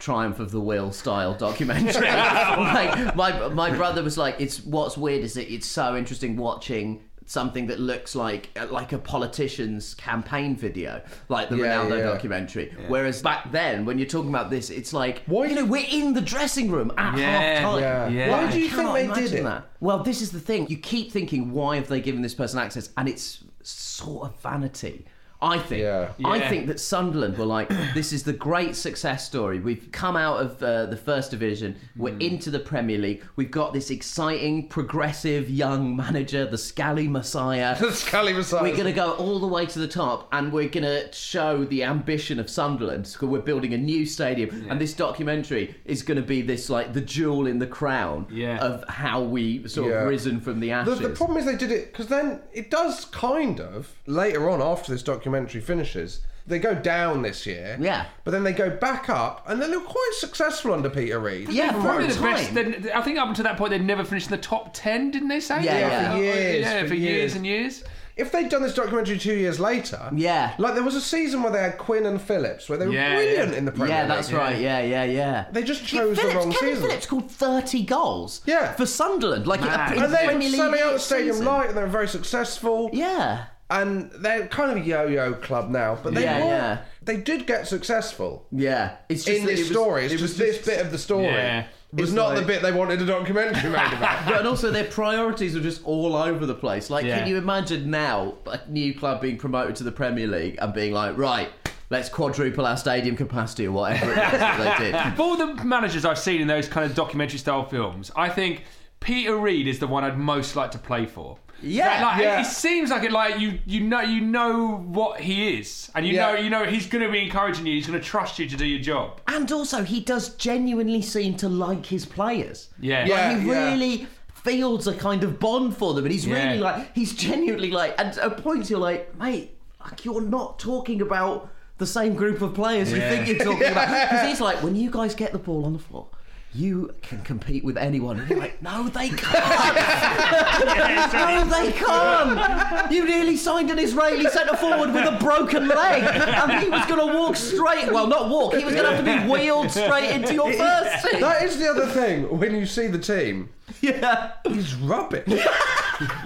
[0.00, 5.22] Triumph of the Will style documentary, like my my brother was like, it's what's weird
[5.22, 10.56] is that it's so interesting watching something that looks like uh, like a politician's campaign
[10.56, 12.04] video, like the Yeah, Ronaldo yeah.
[12.06, 12.74] documentary.
[12.88, 16.20] Whereas back then, when you're talking about this, it's like, you know, we're in the
[16.20, 17.80] dressing room at Yeah, half time.
[17.82, 18.08] yeah.
[18.08, 18.30] Yeah.
[18.30, 19.42] Why do you think they did it?
[19.44, 19.70] That.
[19.78, 20.66] Well, this is the thing.
[20.68, 22.90] You keep thinking, why have they given this person access?
[22.96, 25.06] And it's sort of vanity.
[25.42, 25.82] I think.
[25.82, 26.12] Yeah.
[26.24, 26.48] I Yeah.
[26.50, 29.58] think that Sunderland were like, this is the great success story.
[29.58, 31.76] We've come out of uh, the first division.
[31.96, 32.20] We're Hmm.
[32.20, 33.22] into the Premier League.
[33.36, 37.76] We've got this exciting, progressive young manager, the Scally Messiah.
[37.80, 38.62] The Scally Messiah.
[38.62, 41.64] We're going to go all the way to the top, and we're going to show
[41.64, 43.04] the ambition of Sunderland.
[43.12, 46.92] because we're building a new stadium, and this documentary is going to be this like
[46.92, 48.58] the jewel in the crown Yeah.
[48.58, 50.02] of how we sort Yeah.
[50.02, 50.98] of risen from the The, ashes.
[51.00, 54.92] the problem is they did it because then it does kind of later on after
[54.92, 55.29] this documentary
[55.60, 56.20] finishes.
[56.46, 58.06] They go down this year, Yeah.
[58.24, 61.50] but then they go back up, and then they're quite successful under Peter Reid.
[61.50, 62.52] Yeah, for Probably the best.
[62.54, 62.82] time.
[62.82, 65.28] they- I think up until that point they'd never finished in the top ten, didn't
[65.28, 65.62] they say?
[65.62, 66.12] Yeah, yeah.
[66.12, 67.34] for years, yeah, for for years years.
[67.36, 67.84] and years.
[68.16, 70.52] if they'd done this documentary two years later, Yeah.
[70.58, 73.14] like there was a season where they had Quinn and Phillips, where they were Yeah,
[73.14, 73.58] brilliant yeah.
[73.58, 74.08] in the Premier Yeah, League.
[74.10, 74.58] that's right.
[74.58, 75.44] Yeah, yeah, yeah.
[75.52, 76.86] They just Yeah, chose the Phillips, wrong Kevin season.
[76.88, 78.40] Phillips scored 30 goals.
[78.46, 78.72] Yeah.
[78.72, 79.46] For Sunderland.
[79.46, 79.96] Like, Mad.
[79.96, 81.46] in and they were Premier League selling out the stadium season.
[81.46, 82.90] light, and they were very successful.
[82.92, 83.44] Yeah.
[83.70, 86.78] And they're kind of a yo-yo club now, but they Yeah, were, yeah.
[87.02, 88.46] they did get successful.
[88.50, 88.96] Yeah.
[89.08, 90.80] It's just in that this it was- story, it's it was just this just- bit
[90.84, 91.26] of the story.
[91.26, 91.64] Yeah.
[91.92, 94.24] It's Was not the like- bit they wanted a documentary made about.
[94.26, 96.90] But and also their priorities are just all over the place.
[96.90, 97.18] Like, Yeah.
[97.20, 100.92] can you imagine now a new club being promoted to the Premier League and being
[100.92, 101.48] like, right,
[101.90, 104.94] let's quadruple our stadium capacity or whatever it is that they did.
[105.14, 108.62] Of all the managers I've seen in those kind of documentary style films, I think
[109.00, 111.38] Peter Reid is the one I'd most like to play for.
[111.62, 112.38] Yeah, like, yeah.
[112.38, 113.12] It, it seems like it.
[113.12, 116.32] Like you, you know, you know what he is, and you Yeah.
[116.32, 117.74] know, you know, he's going to be encouraging you.
[117.74, 119.20] He's going to trust you to do your job.
[119.28, 122.70] And also, he does genuinely seem to like his players.
[122.80, 123.00] Yeah.
[123.00, 123.52] Like, Yeah, he yeah.
[123.74, 126.46] really feels a kind of bond for them, and he's Yeah.
[126.48, 131.02] really like, he's genuinely like, and at points you're like, mate, like you're not talking
[131.02, 133.88] about the same group of players you think you're talking about.
[134.10, 136.06] Because he's like, when you guys get the ball on the floor,
[136.52, 138.18] you can compete with anyone.
[138.18, 141.12] And you're like, no, they can't.
[141.12, 142.90] no, they can't.
[142.92, 147.06] You nearly signed an Israeli centre forward with a broken leg, and he was going
[147.06, 147.92] to walk straight.
[147.92, 148.54] Well, not walk.
[148.54, 151.20] He was going to have to be wheeled straight into your first team.
[151.20, 152.38] That is the other thing.
[152.38, 155.26] When you see the team, yeah, he's rubbish.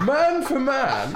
[0.01, 1.15] man for man,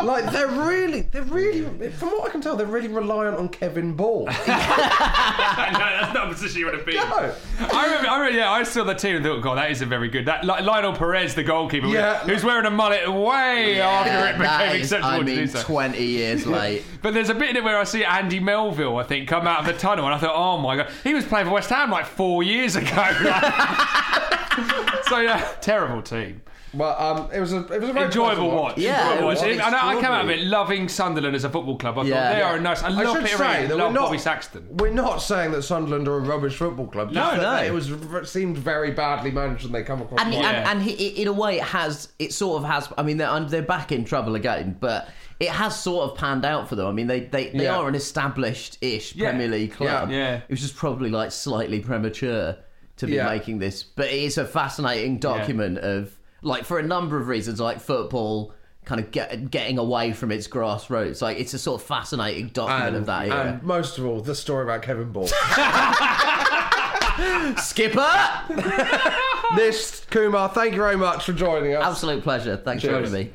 [0.00, 1.90] like they're really, they're really.
[1.90, 4.26] From what I can tell, they're really reliant on Kevin Ball.
[4.26, 6.96] no, that's not a position you want to be.
[6.96, 7.02] in.
[7.02, 10.08] I remember, I remember, yeah, I saw the team and thought, God, that isn't very
[10.08, 10.26] good.
[10.26, 12.18] That Li- Lionel Perez, the goalkeeper, Yeah.
[12.20, 15.62] who's wearing a mullet way after it became is, acceptable I to do mean, so.
[15.62, 16.82] 20 years late.
[17.02, 19.60] But there's a bit in it where I see Andy Melville, I think, come out
[19.60, 21.90] of the tunnel, and I thought, oh my god, he was playing for West Ham
[21.90, 22.88] like four years ago.
[25.08, 26.42] so yeah, terrible team.
[26.74, 28.78] Well, um, it was a it was a very enjoyable pleasant watch.
[28.78, 29.50] Yeah, enjoyable it was watch.
[29.50, 31.98] And I, I came out of it loving Sunderland as a football club.
[31.98, 32.14] I Yeah.
[32.28, 32.50] thought they Yeah.
[32.52, 32.82] are a nice.
[32.82, 34.66] I, I love should Peter say Reid, that love we're not- Bobby Saxton.
[34.78, 37.08] We're not saying that Sunderland are a rubbish football club.
[37.12, 37.66] No, just that no.
[37.66, 40.20] It was it seemed very badly managed, and they come across.
[40.20, 42.08] and, quite- and, and he, in a way, it has.
[42.18, 42.88] It sort of has.
[42.96, 45.08] I mean, they're they're back in trouble again, but
[45.40, 46.86] it has sort of panned out for them.
[46.86, 47.76] I mean, they they, they Yeah.
[47.76, 49.30] are an established-ish Yeah.
[49.30, 50.10] Premier League club.
[50.10, 50.16] Yeah.
[50.16, 50.34] Yeah.
[50.36, 52.56] It was just probably like slightly premature
[52.96, 53.26] to be Yeah.
[53.28, 57.60] making this, but it is a fascinating document of like for a number of reasons,
[57.60, 58.52] like football.
[58.84, 62.88] Kind of get, getting away from its grassroots, like it's a sort of fascinating document
[62.88, 63.52] and, of that era.
[63.52, 65.28] and most of all, the story about Kevin Ball.
[67.58, 68.12] Skipper,
[69.56, 71.84] this Kumar, thank you very much for joining us.
[71.84, 72.56] absolute pleasure.
[72.56, 73.08] Thanks Cheers.
[73.08, 73.32] for having me.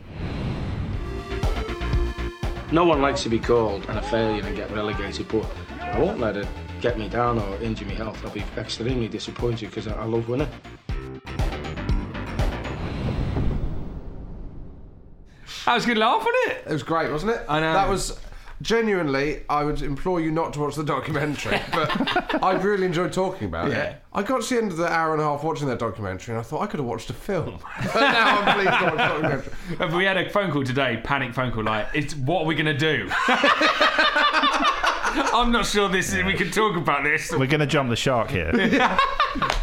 [2.74, 5.46] No one likes to be called and a failure and get relegated, but
[5.80, 6.46] I won't let it
[6.82, 8.20] get me down or injure my health.
[8.26, 10.50] I'll be extremely disappointed because I, I love winning.
[15.68, 16.64] That was a good laugh, wasn't it?
[16.70, 17.42] It was great, wasn't it?
[17.50, 17.74] I know.
[17.74, 18.18] That was
[18.62, 19.44] genuinely.
[19.50, 23.70] I would implore you not to watch the documentary, but I really enjoyed talking about
[23.70, 23.84] Yeah.
[23.84, 24.02] it.
[24.14, 26.40] I got to the end of the hour and a half watching that documentary, and
[26.40, 27.60] I thought I could have watched a film.
[27.94, 29.54] but now I'm pleased to watch the documentary.
[29.78, 32.56] But we had a phone call today, panic phone call, like, it's what are we
[32.56, 33.10] going to do?
[35.34, 37.32] I'm not sure this is, we can talk about this.
[37.32, 38.52] We're going to jump the shark here.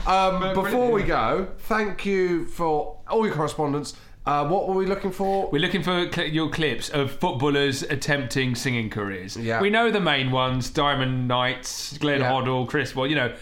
[0.06, 3.94] Um, before we go, thank you for all your correspondence.
[4.26, 5.50] Uh, what were we looking for?
[5.50, 9.36] We're looking for cl- your clips of footballers attempting singing careers.
[9.36, 9.60] Yeah.
[9.60, 12.30] We know the main ones: Diamond Lights, Glenn Yeah.
[12.30, 12.96] Hoddle, Chris.
[12.96, 13.34] Well, you know,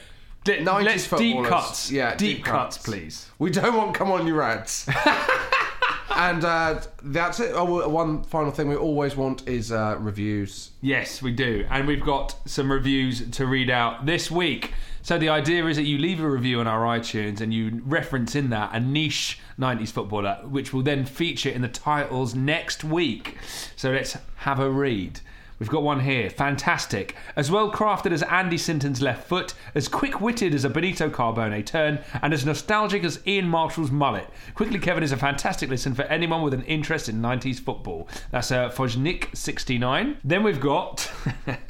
[0.44, 1.48] d- 90s let's deep footballers.
[1.48, 1.90] cuts.
[1.92, 2.84] Yeah, deep, deep cuts, cuts.
[2.86, 3.30] please.
[3.38, 4.88] We don't want come on you rats.
[6.16, 7.52] and uh, that's it.
[7.54, 10.72] Oh, one final thing we always want is uh, reviews.
[10.80, 11.64] Yes, we do.
[11.70, 14.72] And we've got some reviews to read out this week.
[15.04, 18.36] So the idea is that you leave a review on our iTunes and you reference
[18.36, 23.36] in that a niche 90s footballer, which will then feature in the titles next week.
[23.74, 25.20] So let's have a read.
[25.62, 26.28] We've got one here.
[26.28, 27.14] Fantastic.
[27.36, 31.64] As well crafted as Andy Sinton's left foot, as quick witted as a Benito Carbone
[31.64, 34.28] turn, and as nostalgic as Ian Marshall's mullet.
[34.56, 38.08] Quickly Kevin is a fantastic listen for anyone with an interest in 90s football.
[38.32, 40.16] That's uh, Fojnik69.
[40.24, 41.08] Then we've got.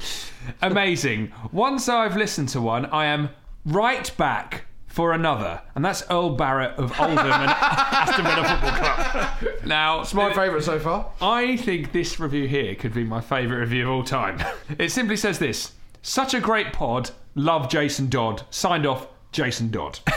[0.62, 1.30] Amazing.
[1.52, 3.28] Once I've listened to one, I am
[3.66, 9.66] right back for another, and that's Earl Barrett of Oldham and Aston Villa Football Club.
[9.66, 11.10] Now, It's my favourite so far.
[11.22, 14.38] I think this review here could be my favourite review of all time.
[14.78, 15.72] It simply says this
[16.02, 17.10] Such a great pod.
[17.34, 18.42] Love Jason Dodd.
[18.50, 19.98] Signed off, Jason Dodd.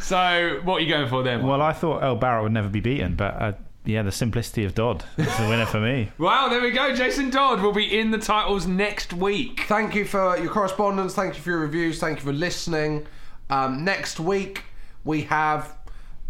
[0.00, 1.36] so, what are you going for there?
[1.38, 1.46] Mike?
[1.46, 3.52] Well, I thought Earl Barrett would never be beaten, but uh,
[3.84, 6.10] yeah, the simplicity of Dodd is the winner for me.
[6.18, 6.94] Wow, there we go.
[6.94, 9.64] Jason Dodd will be in the titles next week.
[9.68, 11.14] Thank you for your correspondence.
[11.14, 11.98] Thank you for your reviews.
[12.00, 13.06] Thank you for listening.
[13.50, 14.62] Um, next week
[15.04, 15.76] we have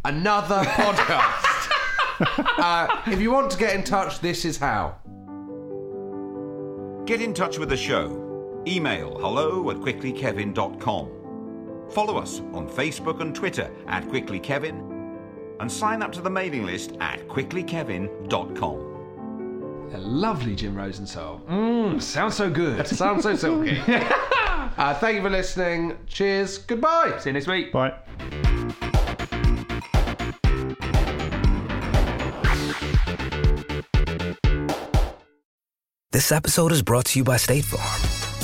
[0.04, 1.70] another podcast.
[2.58, 4.96] uh, if you want to get in touch, this is how.
[7.06, 8.62] Get in touch with the show.
[8.66, 11.10] Email hello at quicklykevin.com.
[11.90, 14.93] Follow us on Facebook and Twitter at quicklykevin.
[15.60, 18.94] And sign up to the mailing list at quicklykevin.com.
[19.94, 21.40] A lovely Jim Rosenthal.
[21.48, 22.86] Mmm, sounds so good.
[22.94, 23.78] Sounds so silky.
[23.86, 25.96] uh, thank you for listening.
[26.06, 26.58] Cheers.
[26.58, 27.16] Goodbye.
[27.20, 27.72] See you next week.
[27.72, 27.94] Bye.
[36.10, 38.23] This episode is brought to you by State Farm.